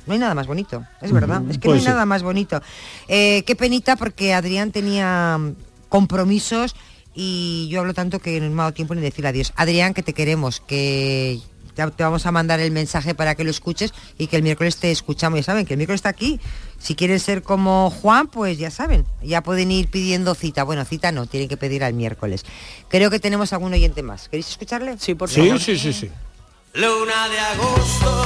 [0.05, 1.41] No hay nada más bonito, es verdad.
[1.49, 1.87] Es que pues no hay sí.
[1.89, 2.61] nada más bonito.
[3.09, 5.55] Eh, qué penita porque Adrián tenía mm,
[5.89, 6.75] compromisos
[7.13, 9.51] y yo hablo tanto que no me ha dado tiempo ni decir adiós.
[9.57, 11.39] Adrián, que te queremos, que
[11.85, 14.77] te te vamos a mandar el mensaje para que lo escuches y que el miércoles
[14.77, 15.39] te escuchamos.
[15.39, 16.39] Ya saben que el miércoles está aquí.
[16.79, 20.63] Si quieren ser como Juan, pues ya saben, ya pueden ir pidiendo cita.
[20.63, 22.43] Bueno, cita no, tienen que pedir al miércoles.
[22.89, 24.27] Creo que tenemos algún oyente más.
[24.29, 24.97] ¿Queréis escucharle?
[24.99, 25.59] Sí, por Sí, favor.
[25.61, 26.09] sí, sí, sí.
[26.73, 28.25] Luna de agosto,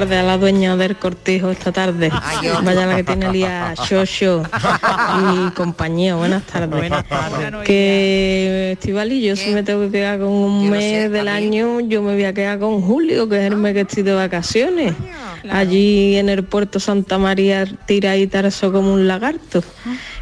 [0.00, 2.10] tardes a la dueña del cortejo esta tarde.
[2.42, 2.60] yo.
[2.64, 6.16] Vaya la que tiene día Shosho y compañía.
[6.16, 6.68] Buenas tardes.
[6.68, 7.64] Buenas tardes.
[7.64, 11.78] Que Estivali, yo si me tengo que quedar con un Yo mes sé, del año,
[11.78, 14.94] yo me voy a quedar con Julio, que es el mes que estoy de vacaciones.
[15.48, 19.62] Allí en el puerto Santa María tira y tarso como un lagarto.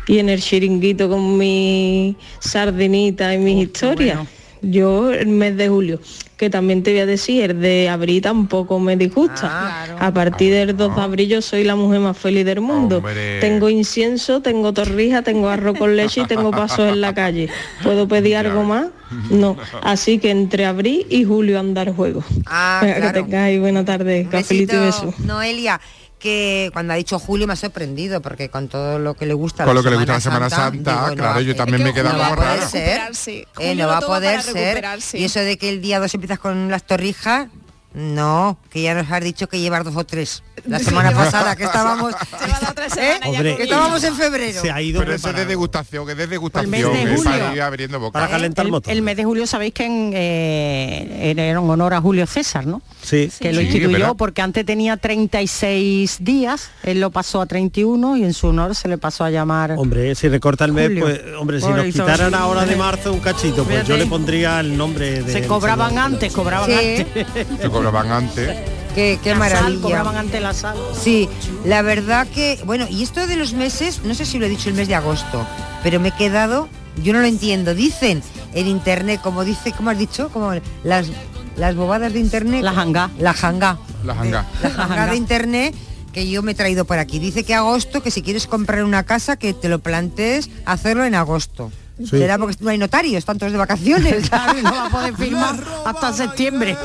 [0.06, 4.18] Y en el chiringuito con mi sardinita y mis historias.
[4.62, 6.00] Yo el mes de julio,
[6.36, 9.48] que también te voy a decir, el de abril tampoco me disgusta.
[9.50, 12.98] Ah, A partir del 2 de abril yo soy la mujer más feliz del mundo.
[12.98, 13.40] Hombre.
[13.40, 17.48] Tengo incienso, tengo torrija, tengo arroz con leche y tengo pasos en la calle.
[17.82, 18.86] ¿Puedo pedir algo más?
[19.30, 19.58] No.
[19.82, 22.24] Así que entre abril y julio andar juego.
[22.46, 23.06] Ah, claro.
[23.08, 24.26] Que tengáis buena tarde.
[24.30, 25.12] Cafelito y beso.
[25.26, 25.78] Noelia,
[26.22, 29.64] que cuando ha dicho Julio me ha sorprendido, porque con todo lo que le gusta
[29.64, 31.92] Con lo que le gusta la Semana Santa, digo, no claro, yo también Es me
[31.92, 32.70] que queda Julio como va a poder raro.
[32.70, 32.80] ser.
[32.86, 33.46] recuperarse.
[33.58, 34.84] Eh, no va a poder ser.
[35.20, 37.48] Y eso de que el día 2 empiezas con las torrijas,
[37.94, 40.42] no, que ya nos has dicho que llevar dos o tres.
[40.66, 42.14] La semana pasada que estábamos,
[42.46, 44.60] ya Hombre, que estábamos en febrero.
[44.60, 47.14] Se ha ido Pero eso es de degustación, que es de El degustación, mes de
[47.14, 47.54] es para julio.
[47.54, 48.12] ir abriendo boca.
[48.18, 48.92] Para calentar el, motor.
[48.92, 52.80] el mes de julio sabéis que en, eh, era en honor a Julio César, ¿no?
[53.02, 53.30] Sí.
[53.40, 58.32] Que lo instituyó porque antes tenía 36 días, él lo pasó a 31 y en
[58.32, 61.04] su honor se le pasó a llamar Hombre, si recorta el mes, Julio.
[61.04, 64.60] pues, hombre, si Por nos quitaran ahora de marzo un cachito, pues yo le pondría
[64.60, 65.32] el nombre de...
[65.32, 66.76] se cobraban antes, cobraban Sí.
[67.06, 67.26] antes.
[67.82, 68.56] Cobraban antes.
[68.94, 69.82] Qué, qué La sal, maravilla.
[69.82, 70.76] cobraban antes la sal.
[71.00, 71.28] Sí,
[71.64, 74.68] la verdad que, bueno, y esto de los meses, no sé si lo he dicho
[74.68, 75.44] el mes de agosto,
[75.82, 76.68] pero me he quedado,
[77.02, 77.74] yo no lo entiendo.
[77.74, 78.22] Dicen
[78.54, 80.28] en internet, como dice, ¿cómo has dicho?
[80.28, 80.52] Como
[80.84, 81.06] las
[81.56, 82.62] las bobadas de internet.
[82.62, 83.10] La janga.
[83.18, 83.78] La janga.
[84.04, 84.46] La janga.
[84.62, 85.74] La janga de internet
[86.12, 87.18] que yo me he traído por aquí.
[87.18, 91.14] Dice que agosto, que si quieres comprar una casa, que te lo plantees hacerlo en
[91.14, 91.72] agosto.
[91.98, 92.06] Sí.
[92.06, 94.30] Será porque no hay notarios, tantos de vacaciones.
[94.62, 96.76] No va a poder firmar hasta septiembre.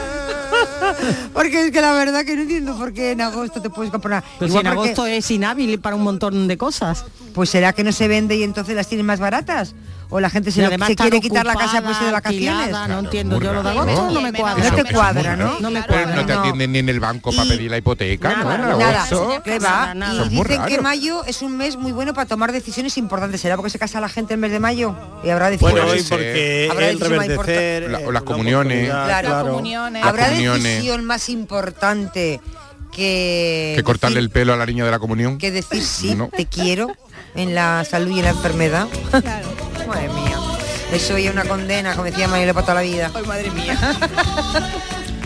[1.34, 4.24] porque es que la verdad que no entiendo por qué en agosto te puedes comprar.
[4.40, 7.06] Pues si en porque- agosto es inhábil para un montón de cosas.
[7.34, 9.76] Pues será que no se vende y entonces las tienen más baratas.
[10.10, 12.70] O la gente se, quiere quitar la casa por irse de vacaciones.
[12.88, 14.70] no entiendo yo lo de agosto no me cuadra.
[14.70, 15.60] No te cuadra, ¿no?
[15.60, 16.16] No me Pues cuadra.
[16.16, 19.42] no te atienden ni en el banco para pedir la hipoteca, Nada, agosto.
[19.44, 19.94] ¿qué va?
[19.94, 20.26] nada.
[20.26, 23.42] Y dicen que mayo es un mes muy bueno para tomar decisiones importantes.
[23.42, 24.96] ¿Será porque se casa la gente en mes de mayo?
[25.24, 25.84] Y habrá decisiones.
[25.84, 27.90] Bueno, hoy porque Habrá el reverdecer...
[27.92, 28.90] La- eh, o las comuniones.
[28.90, 29.30] oportunidad, Claro.
[29.30, 30.02] Las comuniones.
[30.02, 32.40] Las ¿Habrá decisión más importante
[32.92, 35.38] que, Que cortarle decir- el pelo a la niña de la comunión.
[35.38, 36.30] que decir sí, No.
[36.30, 36.92] te quiero
[37.36, 38.88] en la salud y en la enfermedad?
[39.12, 39.48] Claro.
[39.88, 40.38] Madre mía.
[40.92, 43.12] Eso es una condena, como decía Manuel para toda la vida.
[43.14, 43.78] Ay, madre mía.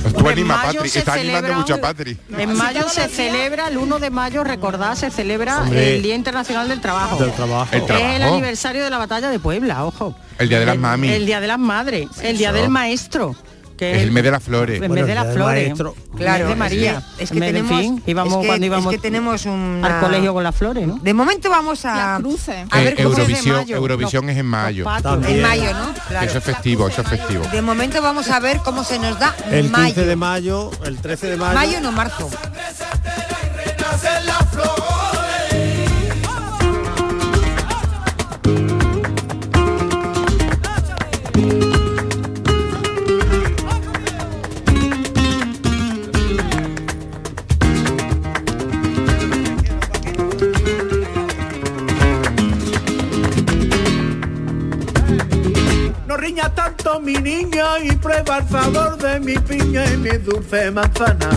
[0.01, 2.17] Tú En anima mayo Patri, se está animando celebra mucho a Patri.
[2.37, 5.95] En mayo se celebra, el 1 de mayo, recordad, se celebra Hombre.
[5.97, 7.17] el Día Internacional del Trabajo.
[7.17, 7.69] Del trabajo.
[7.71, 10.15] El Es el aniversario de la batalla de Puebla, ojo.
[10.39, 11.09] El día de las mami.
[11.09, 12.57] El Día de las Madres, el Día Eso.
[12.59, 13.35] del Maestro.
[13.81, 14.75] Que Es el mes de las flores.
[14.75, 15.65] El Bueno, mes de las flores.
[15.69, 15.95] Maestro.
[16.15, 17.01] Claro, de María.
[17.17, 18.03] Es que, es tenemos, fin.
[18.05, 20.99] Íbamos es que, cuando íbamos es que tenemos una, al colegio con las flores, ¿no?
[21.01, 23.75] De momento vamos a, a ver Eh, cómo se- Eurovisión, mayo.
[23.77, 24.83] Eurovisión es en mayo.
[24.83, 25.25] Patos.
[25.25, 25.93] En mayo, ¿no?
[26.07, 26.27] Claro.
[26.27, 27.43] Eso es festivo, eso es festivo.
[27.51, 30.05] De momento vamos a ver cómo se nos da El 15 mayo.
[30.05, 31.55] de mayo, el 13 de mayo.
[31.55, 32.29] Mayo no marzo.
[58.37, 61.29] El sabor de mi piña y mi dulce manzana.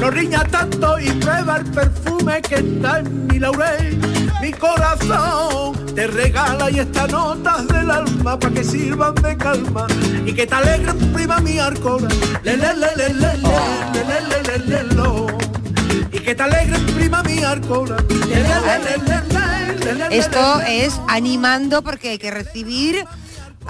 [0.00, 3.96] no riña tanto y prueba el perfume que está en mi laurel.
[4.40, 9.86] Mi corazón te regala y estas notas del alma para que sirvan de calma
[10.26, 12.08] y que te alegren prima mi arcona.
[12.42, 15.26] Le, le, le, le, le, le, le, le, le, le, le, lo.
[16.12, 16.44] Y que te
[16.96, 17.40] prima le,
[20.16, 23.04] Esto es animando porque hay que recibir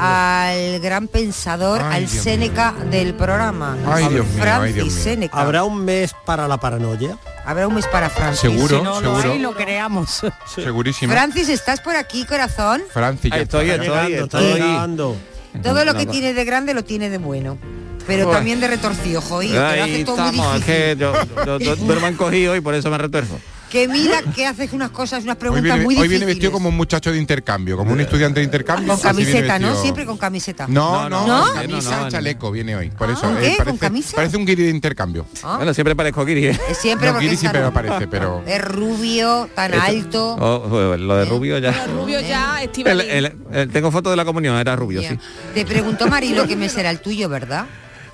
[0.01, 3.77] al gran pensador, Ay, al Dios Séneca del programa.
[3.87, 5.03] Ay, Dios mío, Francis ay, Dios mío.
[5.05, 5.41] Séneca.
[5.41, 7.19] ¿Habrá un mes para la paranoia?
[7.45, 8.41] Habrá un mes para Francis.
[8.41, 10.21] Seguro, Si no lo hay, lo creamos.
[10.55, 11.13] Segurísimo.
[11.13, 12.83] Francis, ¿estás por aquí, corazón?
[12.93, 14.55] Francis, estoy, estoy, Llegando, está estoy.
[14.61, 15.17] llegando.
[15.63, 16.13] Todo lo que Nada.
[16.13, 17.59] tiene de grande lo tiene de bueno.
[18.07, 21.13] Pero también de retorcido, Ahí hace todo muy estamos, es que yo,
[21.47, 23.39] yo, yo- me han cogido y por eso me retuerzo.
[23.71, 26.27] Que mira que haces unas cosas, unas Hoy preguntas viene, muy hoy viene difíciles.
[26.27, 28.89] vestido como un muchacho de intercambio, como un estudiante de intercambio.
[28.95, 29.81] Con camiseta, ¿no?
[29.81, 30.67] Siempre con camiseta.
[30.69, 31.45] No, no, ¿No?
[31.47, 32.91] con camisa, No, no, chaleco viene hoy.
[32.91, 33.57] Por Ah, eso, ¿qué?
[33.57, 34.17] ¿Con parece, camisa?
[34.17, 35.25] parece un guiri de intercambio.
[35.45, 35.57] Ah.
[35.59, 36.47] Bueno, siempre parezco guiri.
[36.49, 36.61] ¿eh?
[36.69, 38.43] Es siempre no, porque guiri siempre me parece, pero...
[38.45, 40.35] es rubio, tan Esto- alto.
[40.41, 41.87] Oh, oh, lo de rubio ya.
[41.87, 45.17] Rubio ya, El- el- el- tengo foto de la comunión, era rubio, sí.
[45.55, 47.67] Te preguntó Marilo que me será el tuyo, ¿verdad?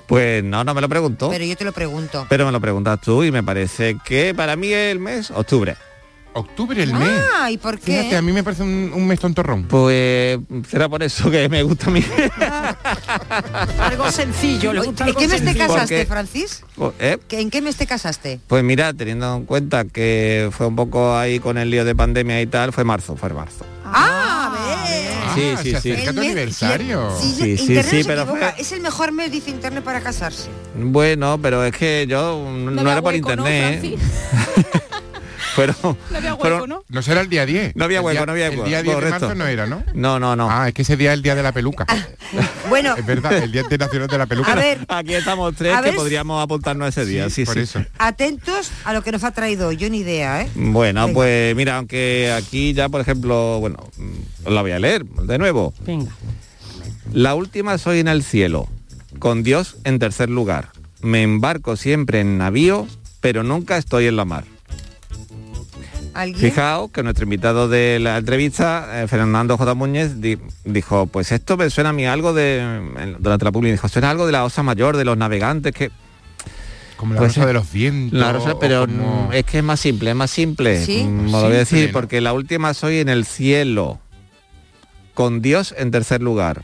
[0.07, 1.29] Pues no, no me lo preguntó.
[1.29, 2.25] Pero yo te lo pregunto.
[2.29, 5.75] Pero me lo preguntas tú y me parece que para mí el mes, octubre.
[6.33, 7.09] Octubre el mes.
[7.35, 7.97] Ah, ¿y por qué?
[7.97, 9.63] Fíjate, a mí me parece un, un mes tontorrón.
[9.63, 10.37] Pues
[10.69, 12.03] será por eso que me gusta a mí.
[13.79, 14.71] Algo sencillo.
[14.83, 16.63] ¿En qué mes te casaste, Porque- Francis?
[16.99, 17.17] ¿Eh?
[17.27, 18.39] ¿Que- ¿En qué mes te casaste?
[18.47, 22.39] Pues mira, teniendo en cuenta que fue un poco ahí con el lío de pandemia
[22.41, 23.65] y tal, fue marzo, fue marzo.
[23.83, 24.26] Ah.
[25.35, 25.91] Sí, Ah, sí, se sí.
[25.91, 27.17] acerca tu mes- aniversario.
[27.19, 28.51] Sí, Sí, sí, Internet sí, no se pero equivoca.
[28.53, 30.47] fue- Es el mejor mes, dice Internet, para casarse.
[30.75, 33.83] Bueno, pero es que yo no, No había era por hueco, ¿no, internet.
[33.83, 33.97] ¿eh?
[35.57, 36.83] Pero, No había hueco, ¿no?
[36.87, 37.75] No será el día 10.
[37.75, 39.65] No había El hueco, día- no había El hueco, día 10 de marzo no era,
[39.65, 39.83] ¿no?
[39.93, 40.49] no, no, no.
[40.49, 41.85] Ah, es que ese día es el día de la peluca.
[42.69, 44.51] Bueno, Es verdad, el día internacional de la peluca.
[44.51, 47.61] a ver, Aquí estamos tres A que ver- podríamos apuntarnos ese día, sí, por sí.
[47.61, 47.83] eso.
[47.97, 49.71] atentos a lo que nos ha traído.
[49.71, 50.49] Yo ni idea, ¿eh?
[50.55, 51.13] Bueno, Venga.
[51.13, 53.77] pues mira, aunque aquí ya, por ejemplo, bueno,
[54.45, 55.73] os la voy a leer de nuevo.
[55.85, 56.11] Venga.
[57.13, 58.67] La última soy en el cielo,
[59.19, 60.69] con Dios en tercer lugar.
[61.01, 62.87] Me embarco siempre en navío,
[63.21, 64.43] pero nunca estoy en la mar.
[66.17, 66.49] ¿Alguien?
[66.51, 69.73] Fijaos que nuestro invitado de la entrevista, eh, Fernando J.
[69.75, 73.87] Muñez, di- dijo, pues esto me suena a mí algo de, durante la publicidad, dijo,
[73.89, 75.91] suena algo de la osa mayor, de los navegantes, que...
[76.97, 78.19] Como la Pues rosa es- de los vientos.
[78.19, 80.83] La rosa, pero como- es que es más simple, es más simple.
[80.83, 81.03] ¿Sí?
[81.03, 83.99] Lo voy a decir porque la última soy en el cielo,
[85.13, 86.63] con Dios en tercer lugar.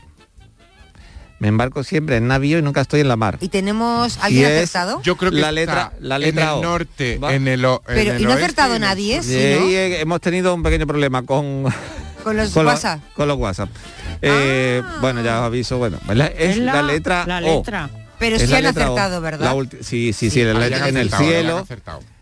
[1.40, 3.38] Me embarco siempre en navío y nunca estoy en la mar.
[3.40, 5.02] ¿Y tenemos alguien Y acertado?
[5.02, 6.62] Yo creo que La está letra- la letra en el O.
[6.62, 7.34] norte, ¿Va?
[7.34, 9.22] en el, o- en Pero, el ¿y no ha acertado nadie?
[9.22, 9.66] Sí, ¿no?
[9.66, 11.64] eh, hemos tenido un pequeño problema con,
[12.24, 13.00] Con los con, la- WhatsApp.
[13.14, 13.68] con los WhatsApp.
[14.22, 14.98] Eh, Ah.
[15.00, 17.40] Bueno, ya os aviso, bueno, es la, es Es la, letra La O.
[17.58, 17.90] letra.
[18.18, 18.94] Pero Es sí han letra O.
[18.94, 19.44] acertado, ¿verdad?
[19.44, 21.66] La ulti- sí, sí, sí, en, la- Hayan en el cielo.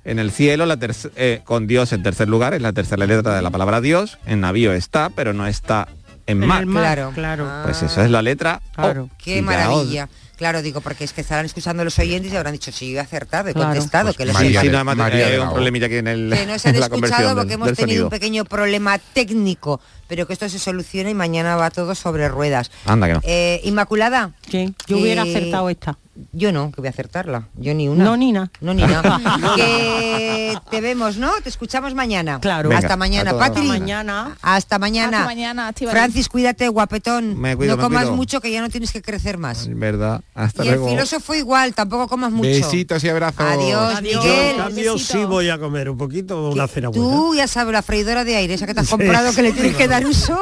[0.04, 0.76] En el cielo, la
[1.14, 4.18] eh, con Dios en tercer lugar, es la tercera letra de la palabra Dios.
[4.26, 5.86] En navío está, pero no está
[6.26, 6.64] en En mar.
[6.66, 7.12] Claro.
[7.14, 7.48] claro.
[7.64, 8.82] Pues eso es la letra O.
[8.82, 9.10] Claro.
[9.18, 10.08] Qué maravilla.
[10.36, 13.00] Claro, digo, porque es que estarán escuchando los oyentes y habrán dicho, sí, yo he
[13.00, 13.68] acertado, he Claro.
[13.70, 15.96] contestado, Pues que Sí, María sí, de- nada más María hay de un problemilla aquí
[15.96, 18.06] en, el, que no se han escuchado porque del- hemos del tenido sonido.
[18.06, 22.70] un pequeño problema técnico, pero que esto se soluciona y mañana va todo sobre ruedas.
[22.86, 23.20] Anda que no.
[23.22, 24.32] Eh, Inmaculada.
[24.50, 25.98] Sí, yo hubiera que- acertado esta.
[26.32, 27.48] Yo no, que voy a acertarla.
[27.56, 28.04] Yo ni una.
[28.04, 28.50] No, Nina.
[28.60, 29.18] No, ni nada.
[29.56, 31.32] que te vemos, ¿no?
[31.42, 32.38] Te escuchamos mañana.
[32.40, 32.68] Claro.
[32.68, 33.66] Venga, Hasta mañana, Patri.
[33.66, 34.36] Mañana.
[34.42, 35.18] Hasta mañana.
[35.20, 35.72] Hasta mañana.
[35.90, 37.40] Francis, cuídate, guapetón.
[37.40, 38.16] Me cuido, no me comas cuido.
[38.16, 39.66] mucho que ya no tienes que crecer más.
[39.70, 40.20] ¿Verdad?
[40.34, 42.48] Hasta y el filósofo igual, tampoco comas mucho.
[42.48, 43.40] Besitos y abrazos.
[43.42, 44.14] Adiós, Adiós.
[44.14, 44.50] Yo, Miguel.
[44.52, 47.04] en cambio, sí voy a comer un poquito, una cena buena.
[47.04, 49.52] Tú ya sabes, la freidora de aire, esa que te has Sí, comprado, que le
[49.52, 50.38] tienes sí, que dar uso,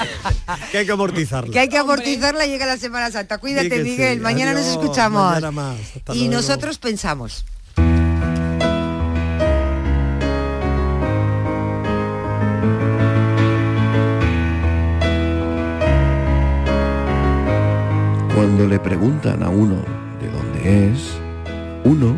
[0.72, 1.52] Que hay que amortizarla.
[1.52, 3.36] que hay que amortizarla y llega la Semana Santa.
[3.38, 3.82] Cuídate, sí.
[3.82, 5.22] Miguel, mañana nos escuchamos.
[5.30, 5.76] mañana más.
[5.96, 6.32] Hasta y luego.
[6.34, 7.44] nosotros pensamos.
[18.38, 19.82] Cuando le preguntan a uno
[20.20, 21.18] de dónde es,
[21.82, 22.16] uno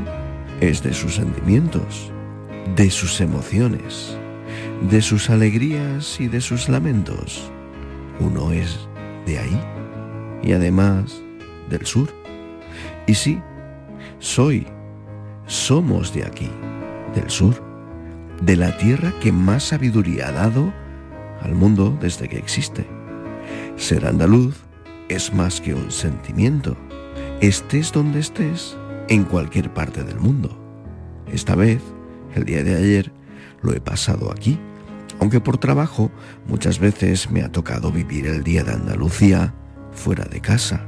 [0.61, 2.13] es de sus sentimientos,
[2.77, 4.19] de sus emociones,
[4.91, 7.51] de sus alegrías y de sus lamentos.
[8.19, 8.87] Uno es
[9.25, 9.61] de ahí
[10.43, 11.23] y además
[11.71, 12.11] del sur.
[13.07, 13.41] Y sí,
[14.19, 14.67] soy,
[15.47, 16.51] somos de aquí,
[17.15, 17.55] del sur,
[18.43, 20.71] de la tierra que más sabiduría ha dado
[21.41, 22.87] al mundo desde que existe.
[23.77, 24.70] Ser andaluz
[25.11, 26.77] es más que un sentimiento.
[27.41, 28.77] Estés donde estés,
[29.09, 30.57] en cualquier parte del mundo.
[31.33, 31.83] Esta vez,
[32.35, 33.13] el día de ayer,
[33.61, 34.59] lo he pasado aquí,
[35.19, 36.11] aunque por trabajo
[36.47, 39.53] muchas veces me ha tocado vivir el día de Andalucía
[39.93, 40.87] fuera de casa,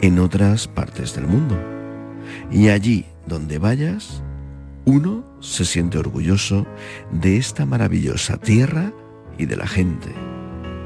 [0.00, 1.58] en otras partes del mundo.
[2.50, 4.22] Y allí donde vayas,
[4.88, 6.64] Uno se siente orgulloso
[7.10, 8.92] de esta maravillosa tierra
[9.36, 10.14] y de la gente.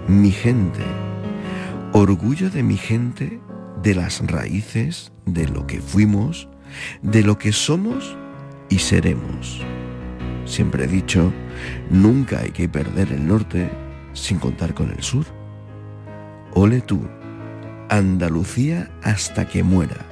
[0.09, 1.10] Mi gente.
[1.93, 3.41] Orgullo de mi gente,
[3.83, 6.49] de las raíces, de lo que fuimos,
[7.03, 8.17] de lo que somos
[8.69, 9.61] y seremos.
[10.45, 11.33] Siempre he dicho,
[11.91, 13.69] nunca hay que perder el norte
[14.13, 15.25] sin contar con el sur.
[16.55, 17.09] Ole tú,
[17.89, 20.07] Andalucía hasta que muera.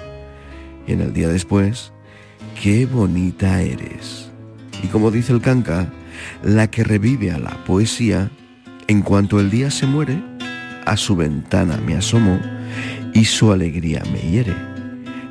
[0.84, 1.92] Y en el día después,
[2.60, 4.32] qué bonita eres.
[4.82, 5.92] Y como dice el canca,
[6.42, 8.32] la que revive a la poesía,
[8.88, 10.20] en cuanto el día se muere,
[10.89, 12.41] a su ventana me asomo
[13.12, 14.55] y su alegría me hiere.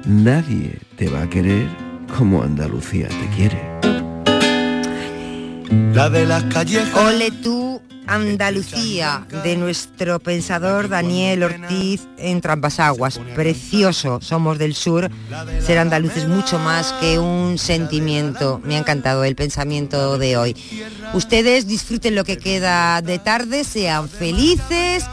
[0.06, 1.68] Nadie te va a querer
[2.16, 3.78] como Andalucía te quiere.
[5.94, 6.88] La de las calles.
[6.94, 13.20] Ole tú, Andalucía, de nuestro pensador Daniel Ortiz en Trampasaguas.
[13.36, 15.10] Precioso, somos del sur.
[15.60, 18.62] Ser andaluz es mucho más que un sentimiento.
[18.64, 20.56] Me ha encantado el pensamiento de hoy.
[21.14, 25.04] Ustedes disfruten lo que queda de tarde, sean felices.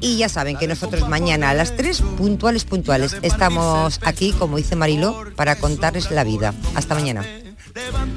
[0.00, 4.76] Y ya saben que nosotros mañana a las 3, puntuales, puntuales, estamos aquí, como dice
[4.76, 6.54] Marilo, para contarles la vida.
[6.74, 7.24] Hasta mañana.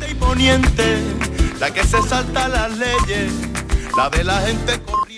[0.09, 0.97] y poniente,
[1.59, 3.31] la que se salta las leyes,
[3.97, 5.08] la de la gente corrupta.